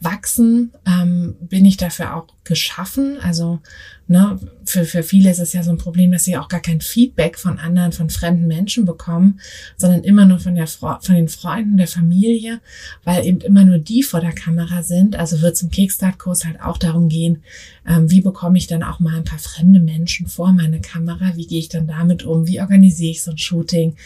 wachsen? 0.04 0.72
Ähm, 0.86 1.36
bin 1.40 1.64
ich 1.64 1.76
dafür 1.76 2.16
auch 2.16 2.26
geschaffen? 2.44 3.18
Also 3.20 3.60
ne, 4.06 4.38
für, 4.64 4.84
für 4.84 5.02
viele 5.02 5.30
ist 5.30 5.38
es 5.38 5.52
ja 5.52 5.62
so 5.62 5.70
ein 5.70 5.78
Problem, 5.78 6.12
dass 6.12 6.24
sie 6.24 6.36
auch 6.36 6.48
gar 6.48 6.60
kein 6.60 6.80
Feedback 6.80 7.38
von 7.38 7.58
anderen, 7.58 7.92
von 7.92 8.10
fremden 8.10 8.46
Menschen 8.46 8.84
bekommen, 8.84 9.40
sondern 9.76 10.04
immer 10.04 10.26
nur 10.26 10.38
von, 10.38 10.54
der, 10.54 10.66
von 10.66 11.14
den 11.14 11.28
Freunden, 11.28 11.76
der 11.76 11.88
Familie, 11.88 12.60
weil 13.02 13.26
eben 13.26 13.40
immer 13.40 13.64
nur 13.64 13.78
die 13.78 14.02
vor 14.02 14.20
der 14.20 14.34
Kamera 14.34 14.82
sind. 14.82 15.16
Also 15.16 15.40
wird 15.40 15.54
es 15.54 15.62
im 15.62 15.70
Kickstart-Kurs 15.70 16.44
halt 16.44 16.60
auch 16.60 16.78
darum 16.78 17.08
gehen, 17.08 17.42
ähm, 17.86 18.10
wie 18.10 18.20
bekomme 18.20 18.58
ich 18.58 18.66
dann 18.66 18.82
auch 18.82 19.00
mal 19.00 19.16
ein 19.16 19.24
paar 19.24 19.38
fremde 19.38 19.80
Menschen 19.80 20.26
vor 20.26 20.52
meine 20.52 20.80
Kamera? 20.80 21.36
Wie 21.36 21.46
gehe 21.46 21.58
ich 21.58 21.68
dann 21.68 21.86
damit 21.86 22.24
um? 22.24 22.46
Wie 22.46 22.60
organisiere 22.60 23.10
ich 23.10 23.22
so 23.22 23.30
ein 23.30 23.38
Shooting? 23.38 23.96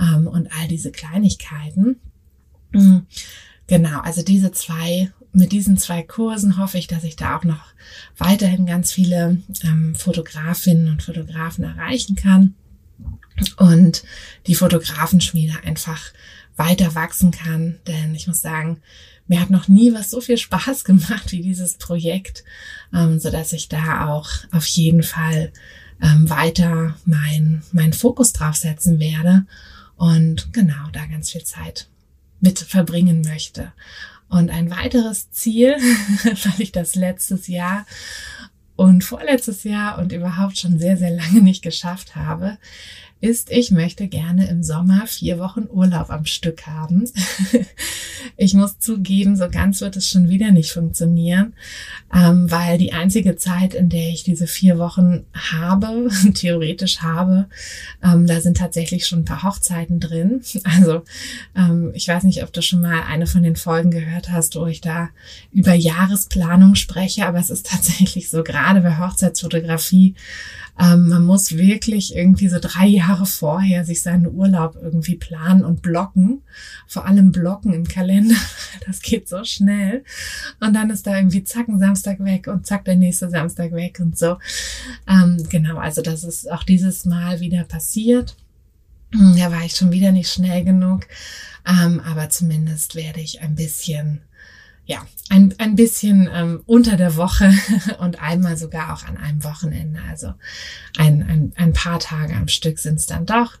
Ähm, 0.00 0.26
und 0.26 0.48
all 0.58 0.68
diese 0.68 0.90
Kleinigkeiten. 0.90 1.96
Mhm. 2.72 3.06
Genau, 3.66 4.00
also 4.00 4.22
diese 4.22 4.50
zwei 4.52 5.10
mit 5.32 5.52
diesen 5.52 5.76
zwei 5.78 6.02
Kursen 6.02 6.56
hoffe 6.56 6.78
ich, 6.78 6.86
dass 6.86 7.04
ich 7.04 7.16
da 7.16 7.36
auch 7.36 7.44
noch 7.44 7.66
weiterhin 8.16 8.66
ganz 8.66 8.92
viele 8.92 9.38
ähm, 9.62 9.94
Fotografinnen 9.94 10.88
und 10.88 11.02
Fotografen 11.02 11.64
erreichen 11.64 12.16
kann 12.16 12.54
und 13.56 14.04
die 14.46 14.54
Fotografenschmiede 14.54 15.54
einfach 15.64 16.12
weiter 16.56 16.94
wachsen 16.94 17.30
kann. 17.30 17.78
Denn 17.86 18.14
ich 18.14 18.26
muss 18.26 18.40
sagen, 18.40 18.80
mir 19.26 19.40
hat 19.40 19.50
noch 19.50 19.68
nie 19.68 19.92
was 19.92 20.10
so 20.10 20.20
viel 20.20 20.38
Spaß 20.38 20.84
gemacht 20.84 21.32
wie 21.32 21.42
dieses 21.42 21.74
Projekt, 21.74 22.44
ähm, 22.92 23.18
so 23.20 23.30
dass 23.30 23.52
ich 23.52 23.68
da 23.68 24.08
auch 24.08 24.30
auf 24.50 24.66
jeden 24.66 25.02
Fall 25.02 25.52
ähm, 26.02 26.28
weiter 26.30 26.96
mein, 27.04 27.62
mein 27.72 27.92
Fokus 27.92 28.32
drauf 28.32 28.56
setzen 28.56 28.98
werde 28.98 29.46
und 29.96 30.52
genau 30.52 30.88
da 30.92 31.06
ganz 31.06 31.30
viel 31.30 31.44
Zeit 31.44 31.88
mit 32.40 32.58
verbringen 32.58 33.22
möchte. 33.22 33.72
Und 34.28 34.50
ein 34.50 34.70
weiteres 34.70 35.30
Ziel, 35.30 35.72
weil 36.24 36.60
ich 36.60 36.72
das 36.72 36.94
letztes 36.94 37.46
Jahr 37.46 37.86
und 38.76 39.02
vorletztes 39.02 39.64
Jahr 39.64 39.98
und 39.98 40.12
überhaupt 40.12 40.58
schon 40.58 40.78
sehr, 40.78 40.96
sehr 40.96 41.10
lange 41.10 41.40
nicht 41.40 41.62
geschafft 41.62 42.14
habe, 42.14 42.58
ist, 43.20 43.50
ich 43.50 43.70
möchte 43.70 44.06
gerne 44.06 44.48
im 44.48 44.62
Sommer 44.62 45.06
vier 45.06 45.38
Wochen 45.38 45.66
Urlaub 45.68 46.10
am 46.10 46.24
Stück 46.24 46.66
haben. 46.66 47.10
ich 48.36 48.54
muss 48.54 48.78
zugeben, 48.78 49.36
so 49.36 49.48
ganz 49.50 49.80
wird 49.80 49.96
es 49.96 50.08
schon 50.08 50.28
wieder 50.28 50.52
nicht 50.52 50.70
funktionieren, 50.70 51.54
ähm, 52.14 52.48
weil 52.50 52.78
die 52.78 52.92
einzige 52.92 53.36
Zeit, 53.36 53.74
in 53.74 53.88
der 53.88 54.08
ich 54.10 54.22
diese 54.22 54.46
vier 54.46 54.78
Wochen 54.78 55.24
habe, 55.34 56.08
theoretisch 56.34 57.00
habe, 57.00 57.46
ähm, 58.04 58.26
da 58.26 58.40
sind 58.40 58.56
tatsächlich 58.56 59.06
schon 59.06 59.20
ein 59.20 59.24
paar 59.24 59.42
Hochzeiten 59.42 60.00
drin. 60.00 60.42
Also 60.78 61.02
ähm, 61.56 61.92
ich 61.94 62.06
weiß 62.06 62.24
nicht, 62.24 62.42
ob 62.42 62.52
du 62.52 62.60
schon 62.62 62.80
mal 62.80 63.02
eine 63.08 63.26
von 63.26 63.42
den 63.42 63.56
Folgen 63.56 63.90
gehört 63.90 64.30
hast, 64.30 64.54
wo 64.54 64.66
ich 64.66 64.80
da 64.80 65.08
über 65.50 65.72
Jahresplanung 65.72 66.74
spreche, 66.74 67.26
aber 67.26 67.38
es 67.38 67.50
ist 67.50 67.66
tatsächlich 67.66 68.28
so, 68.28 68.44
gerade 68.44 68.80
bei 68.80 68.98
Hochzeitsfotografie, 68.98 70.14
ähm, 70.80 71.08
man 71.08 71.24
muss 71.24 71.56
wirklich 71.56 72.14
irgendwie 72.14 72.48
so 72.48 72.58
drei 72.60 72.86
Jahre 72.86 73.26
vorher 73.26 73.84
sich 73.84 74.02
seinen 74.02 74.26
Urlaub 74.26 74.76
irgendwie 74.80 75.16
planen 75.16 75.64
und 75.64 75.82
blocken. 75.82 76.42
Vor 76.86 77.04
allem 77.04 77.32
blocken 77.32 77.72
im 77.72 77.86
Kalender. 77.86 78.36
Das 78.86 79.02
geht 79.02 79.28
so 79.28 79.44
schnell. 79.44 80.04
Und 80.60 80.72
dann 80.72 80.88
ist 80.88 81.06
da 81.06 81.16
irgendwie 81.16 81.44
zack 81.44 81.68
ein 81.68 81.78
Samstag 81.78 82.24
weg 82.24 82.46
und 82.46 82.66
zack 82.66 82.84
der 82.84 82.96
nächste 82.96 83.28
Samstag 83.28 83.72
weg 83.72 83.98
und 84.00 84.16
so. 84.16 84.38
Ähm, 85.06 85.44
genau, 85.50 85.76
also 85.78 86.00
das 86.00 86.24
ist 86.24 86.50
auch 86.50 86.62
dieses 86.62 87.04
Mal 87.04 87.40
wieder 87.40 87.64
passiert. 87.64 88.36
Da 89.10 89.50
war 89.50 89.64
ich 89.64 89.74
schon 89.74 89.90
wieder 89.90 90.12
nicht 90.12 90.30
schnell 90.30 90.64
genug. 90.64 91.06
Ähm, 91.66 92.00
aber 92.00 92.30
zumindest 92.30 92.94
werde 92.94 93.20
ich 93.20 93.42
ein 93.42 93.56
bisschen 93.56 94.22
ja, 94.88 95.06
ein, 95.28 95.54
ein 95.58 95.76
bisschen 95.76 96.30
ähm, 96.32 96.62
unter 96.64 96.96
der 96.96 97.16
Woche 97.16 97.52
und 97.98 98.22
einmal 98.22 98.56
sogar 98.56 98.94
auch 98.94 99.04
an 99.04 99.18
einem 99.18 99.44
Wochenende. 99.44 100.00
Also 100.08 100.32
ein, 100.96 101.22
ein, 101.22 101.52
ein 101.56 101.74
paar 101.74 102.00
Tage 102.00 102.34
am 102.34 102.48
Stück 102.48 102.78
sind 102.78 102.94
es 102.94 103.04
dann 103.04 103.26
doch. 103.26 103.58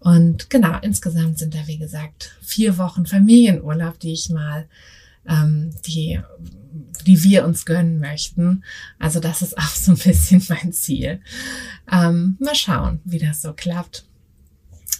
Und 0.00 0.48
genau, 0.48 0.78
insgesamt 0.80 1.38
sind 1.38 1.54
da, 1.54 1.66
wie 1.66 1.76
gesagt, 1.76 2.34
vier 2.40 2.78
Wochen 2.78 3.04
Familienurlaub, 3.04 3.98
die 3.98 4.14
ich 4.14 4.30
mal, 4.30 4.66
ähm, 5.28 5.74
die, 5.86 6.18
die 7.04 7.22
wir 7.22 7.44
uns 7.44 7.66
gönnen 7.66 7.98
möchten. 7.98 8.64
Also 8.98 9.20
das 9.20 9.42
ist 9.42 9.58
auch 9.58 9.74
so 9.74 9.92
ein 9.92 9.98
bisschen 9.98 10.42
mein 10.48 10.72
Ziel. 10.72 11.20
Ähm, 11.92 12.38
mal 12.40 12.54
schauen, 12.54 13.00
wie 13.04 13.18
das 13.18 13.42
so 13.42 13.52
klappt. 13.52 14.06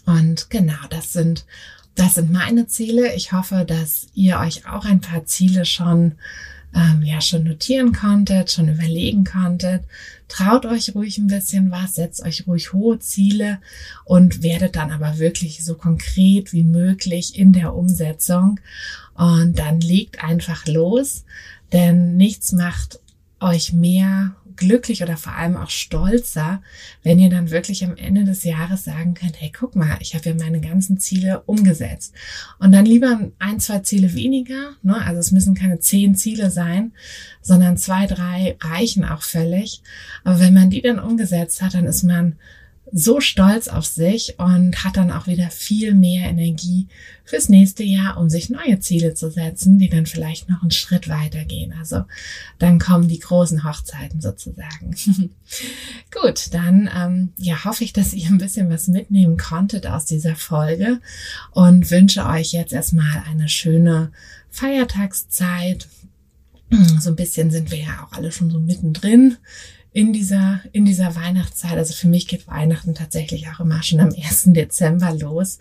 Und 0.05 0.51
genau, 0.51 0.87
das 0.91 1.15
sind 1.15 1.47
das 1.95 2.15
sind 2.15 2.33
meine 2.33 2.67
Ziele. 2.67 3.15
Ich 3.15 3.33
hoffe, 3.33 3.65
dass 3.67 4.07
ihr 4.15 4.39
euch 4.39 4.67
auch 4.67 4.85
ein 4.85 5.01
paar 5.01 5.25
Ziele 5.27 5.65
schon 5.65 6.15
ähm, 6.75 7.03
ja 7.03 7.21
schon 7.21 7.45
notieren 7.45 7.93
konntet, 7.93 8.51
schon 8.51 8.69
überlegen 8.69 9.25
konntet. 9.25 9.85
Traut 10.29 10.65
euch 10.65 10.95
ruhig 10.95 11.19
ein 11.19 11.27
bisschen 11.27 11.71
was, 11.71 11.97
setzt 11.97 12.23
euch 12.25 12.47
ruhig 12.47 12.73
hohe 12.73 12.99
Ziele 12.99 13.59
und 14.05 14.43
werdet 14.43 14.77
dann 14.77 14.91
aber 14.91 15.19
wirklich 15.19 15.63
so 15.65 15.75
konkret 15.75 16.53
wie 16.53 16.65
möglich 16.65 17.39
in 17.39 17.53
der 17.53 17.75
Umsetzung. 17.75 18.59
Und 19.15 19.59
dann 19.59 19.81
legt 19.81 20.25
einfach 20.25 20.67
los, 20.67 21.25
denn 21.73 22.17
nichts 22.17 22.53
macht 22.53 23.01
euch 23.41 23.73
mehr 23.73 24.35
glücklich 24.57 25.03
oder 25.03 25.17
vor 25.17 25.35
allem 25.35 25.57
auch 25.57 25.71
stolzer, 25.71 26.63
wenn 27.03 27.19
ihr 27.19 27.31
dann 27.31 27.51
wirklich 27.51 27.85
am 27.85 27.97
Ende 27.97 28.25
des 28.25 28.45
Jahres 28.45 28.85
sagen 28.85 29.15
könnt, 29.15 29.41
hey, 29.41 29.53
guck 29.57 29.77
mal, 29.77 29.97
ich 30.01 30.15
habe 30.15 30.29
ja 30.29 30.35
meine 30.35 30.61
ganzen 30.61 30.99
Ziele 30.99 31.41
umgesetzt. 31.47 32.15
Und 32.59 32.73
dann 32.73 32.87
lieber 32.87 33.31
ein, 33.39 33.61
zwei 33.61 33.81
Ziele 33.81 34.15
weniger, 34.15 34.73
ne? 34.83 34.97
also 35.05 35.21
es 35.21 35.33
müssen 35.33 35.55
keine 35.55 35.79
zehn 35.79 36.15
Ziele 36.15 36.51
sein, 36.51 36.93
sondern 37.41 37.77
zwei, 37.77 38.07
drei 38.07 38.57
reichen 38.61 39.05
auch 39.05 39.23
völlig. 39.23 39.83
Aber 40.25 40.41
wenn 40.41 40.55
man 40.55 40.71
die 40.71 40.83
dann 40.83 40.99
umgesetzt 40.99 41.63
hat, 41.63 41.75
dann 41.75 41.87
ist 41.87 42.03
man 42.03 42.37
so 42.93 43.21
stolz 43.21 43.69
auf 43.69 43.87
sich 43.87 44.39
und 44.39 44.85
hat 44.85 44.99
dann 44.99 45.11
auch 45.11 45.27
wieder 45.27 45.51
viel 45.51 45.95
mehr 45.95 46.29
Energie 46.29 46.89
fürs 47.25 47.49
nächste 47.49 47.83
Jahr, 47.83 48.19
um 48.19 48.29
sich 48.29 48.51
neue 48.51 48.81
Ziele 48.81 49.15
zu 49.15 49.31
setzen, 49.31 49.79
die 49.79 49.89
dann 49.89 50.05
vielleicht 50.05 50.51
noch 50.51 50.61
einen 50.61 50.71
Schritt 50.71 51.09
weiter 51.09 51.45
gehen. 51.47 51.73
Also 51.79 52.05
dann 52.59 52.79
kommen 52.79 53.09
die 53.09 53.19
großen 53.19 53.65
Hochzeiten 53.65 54.21
sozusagen. 54.21 54.95
Gut, 56.11 56.53
dann 56.53 56.91
ähm, 56.95 57.33
ja 57.39 57.65
hoffe 57.65 57.83
ich, 57.83 57.95
dass 57.95 58.13
ihr 58.13 58.29
ein 58.29 58.39
bisschen 58.39 58.69
was 58.69 58.89
mitnehmen 58.89 59.39
konntet 59.39 59.87
aus 59.87 60.05
dieser 60.05 60.37
Folge 60.37 61.01
und 61.53 61.91
wünsche 61.91 62.27
euch 62.27 62.53
jetzt 62.53 62.75
erstmal 62.75 63.23
eine 63.31 63.49
schöne 63.49 64.13
Feiertagszeit. 64.51 65.89
So 67.01 67.11
ein 67.11 67.17
bisschen 67.17 67.51
sind 67.51 67.71
wir 67.71 67.79
ja 67.79 68.07
auch 68.07 68.17
alle 68.17 68.33
schon 68.33 68.51
so 68.51 68.59
mittendrin 68.59 69.37
in 69.95 70.15
dieser, 70.15 70.61
in 70.73 70.87
dieser 70.87 71.15
Weihnachtszeit. 71.17 71.77
Also 71.77 71.93
für 71.93 72.09
mich 72.09 72.27
geht 72.27 72.49
Weihnachten 72.49 72.95
tatsächlich 72.95 73.49
auch 73.49 73.61
immer 73.61 73.83
schon 73.83 74.01
am 74.01 74.09
1. 74.09 74.45
Dezember 74.47 75.13
los. 75.13 75.59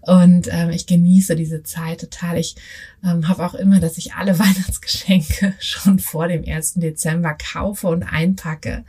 Und 0.00 0.48
ähm, 0.50 0.70
ich 0.70 0.86
genieße 0.86 1.36
diese 1.36 1.62
Zeit 1.62 2.00
total. 2.00 2.36
Ich 2.38 2.56
ähm, 3.04 3.28
habe 3.28 3.46
auch 3.46 3.54
immer, 3.54 3.78
dass 3.78 3.96
ich 3.96 4.14
alle 4.14 4.38
Weihnachtsgeschenke 4.38 5.54
schon 5.60 6.00
vor 6.00 6.26
dem 6.26 6.44
1. 6.44 6.74
Dezember 6.74 7.34
kaufe 7.34 7.86
und 7.86 8.02
einpacke, 8.02 8.84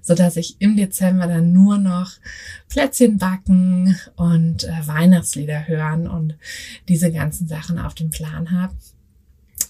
so 0.00 0.14
dass 0.14 0.36
ich 0.36 0.60
im 0.60 0.76
Dezember 0.76 1.26
dann 1.26 1.52
nur 1.52 1.78
noch 1.78 2.12
Plätzchen 2.68 3.18
backen 3.18 3.98
und 4.14 4.62
äh, 4.62 4.86
Weihnachtslieder 4.86 5.66
hören 5.66 6.06
und 6.06 6.36
diese 6.88 7.10
ganzen 7.10 7.48
Sachen 7.48 7.80
auf 7.80 7.94
dem 7.94 8.10
Plan 8.10 8.52
habe 8.52 8.74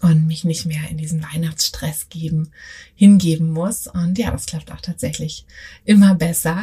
und 0.00 0.26
mich 0.26 0.44
nicht 0.44 0.64
mehr 0.64 0.88
in 0.88 0.96
diesen 0.96 1.22
Weihnachtsstress 1.22 2.08
geben, 2.08 2.52
hingeben 2.94 3.52
muss. 3.52 3.86
Und 3.86 4.18
ja, 4.18 4.30
das 4.30 4.46
klappt 4.46 4.72
auch 4.72 4.80
tatsächlich 4.80 5.44
immer 5.84 6.14
besser. 6.14 6.62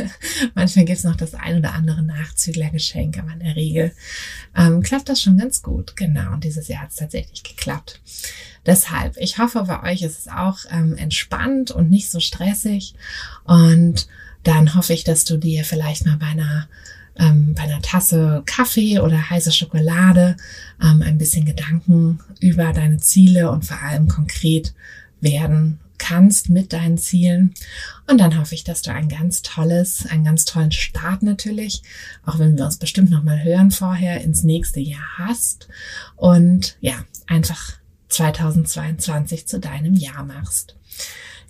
Manchmal 0.54 0.84
gibt's 0.84 1.04
noch 1.04 1.16
das 1.16 1.34
ein 1.34 1.58
oder 1.58 1.74
andere 1.74 2.02
Nachzüglergeschenk, 2.02 3.18
aber 3.18 3.32
in 3.32 3.40
der 3.40 3.56
Regel 3.56 3.92
ähm, 4.56 4.82
klappt 4.82 5.08
das 5.08 5.22
schon 5.22 5.38
ganz 5.38 5.62
gut. 5.62 5.94
Genau, 5.96 6.32
und 6.32 6.42
dieses 6.42 6.66
Jahr 6.66 6.82
hat's 6.82 6.96
tatsächlich 6.96 7.44
geklappt. 7.44 8.00
Deshalb, 8.66 9.16
ich 9.16 9.38
hoffe, 9.38 9.62
bei 9.64 9.92
euch 9.92 10.02
ist 10.02 10.18
es 10.18 10.28
auch 10.28 10.58
ähm, 10.70 10.96
entspannt 10.96 11.70
und 11.70 11.88
nicht 11.88 12.10
so 12.10 12.18
stressig. 12.18 12.94
Und 13.44 14.08
dann 14.42 14.74
hoffe 14.74 14.92
ich, 14.92 15.04
dass 15.04 15.24
du 15.24 15.36
dir 15.36 15.64
vielleicht 15.64 16.04
mal 16.06 16.16
bei 16.16 16.26
einer 16.26 16.68
ähm, 17.18 17.54
bei 17.54 17.62
einer 17.62 17.82
Tasse 17.82 18.42
Kaffee 18.46 18.98
oder 18.98 19.30
heiße 19.30 19.52
Schokolade 19.52 20.36
ähm, 20.82 21.02
ein 21.02 21.18
bisschen 21.18 21.44
Gedanken 21.44 22.20
über 22.40 22.72
deine 22.72 22.98
Ziele 22.98 23.50
und 23.50 23.64
vor 23.64 23.80
allem 23.82 24.08
konkret 24.08 24.74
werden 25.20 25.78
kannst 26.02 26.48
mit 26.48 26.72
deinen 26.72 26.98
Zielen. 26.98 27.54
Und 28.08 28.18
dann 28.18 28.38
hoffe 28.38 28.54
ich, 28.54 28.64
dass 28.64 28.82
du 28.82 28.92
ein 28.92 29.08
ganz 29.08 29.42
tolles, 29.42 30.04
einen 30.06 30.24
ganz 30.24 30.44
tollen 30.44 30.72
Start 30.72 31.22
natürlich, 31.22 31.82
auch 32.26 32.40
wenn 32.40 32.58
wir 32.58 32.64
uns 32.64 32.76
bestimmt 32.76 33.10
nochmal 33.10 33.44
hören 33.44 33.70
vorher, 33.70 34.20
ins 34.20 34.42
nächste 34.42 34.80
Jahr 34.80 35.06
hast. 35.18 35.68
Und 36.16 36.76
ja, 36.80 36.94
einfach 37.28 37.74
2022 38.08 39.46
zu 39.46 39.60
deinem 39.60 39.94
Jahr 39.94 40.24
machst. 40.24 40.74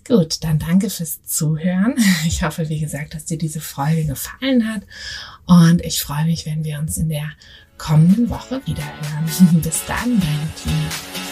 Gut, 0.07 0.43
dann 0.43 0.59
danke 0.59 0.91
fürs 0.91 1.25
Zuhören. 1.25 1.95
Ich 2.27 2.43
hoffe, 2.43 2.69
wie 2.69 2.81
gesagt, 2.81 3.15
dass 3.15 3.25
dir 3.25 3.39
diese 3.39 3.61
Folge 3.61 4.05
gefallen 4.05 4.73
hat 4.73 4.83
und 5.47 5.81
ich 5.83 6.01
freue 6.01 6.25
mich, 6.25 6.47
wenn 6.47 6.65
wir 6.65 6.79
uns 6.79 6.97
in 6.97 7.09
der 7.09 7.31
kommenden 7.79 8.31
Woche 8.31 8.61
wieder 8.65 8.85
hören. 8.85 9.61
Bis 9.63 9.85
dann, 9.87 10.21
deine 10.21 10.49
Tina. 10.63 11.32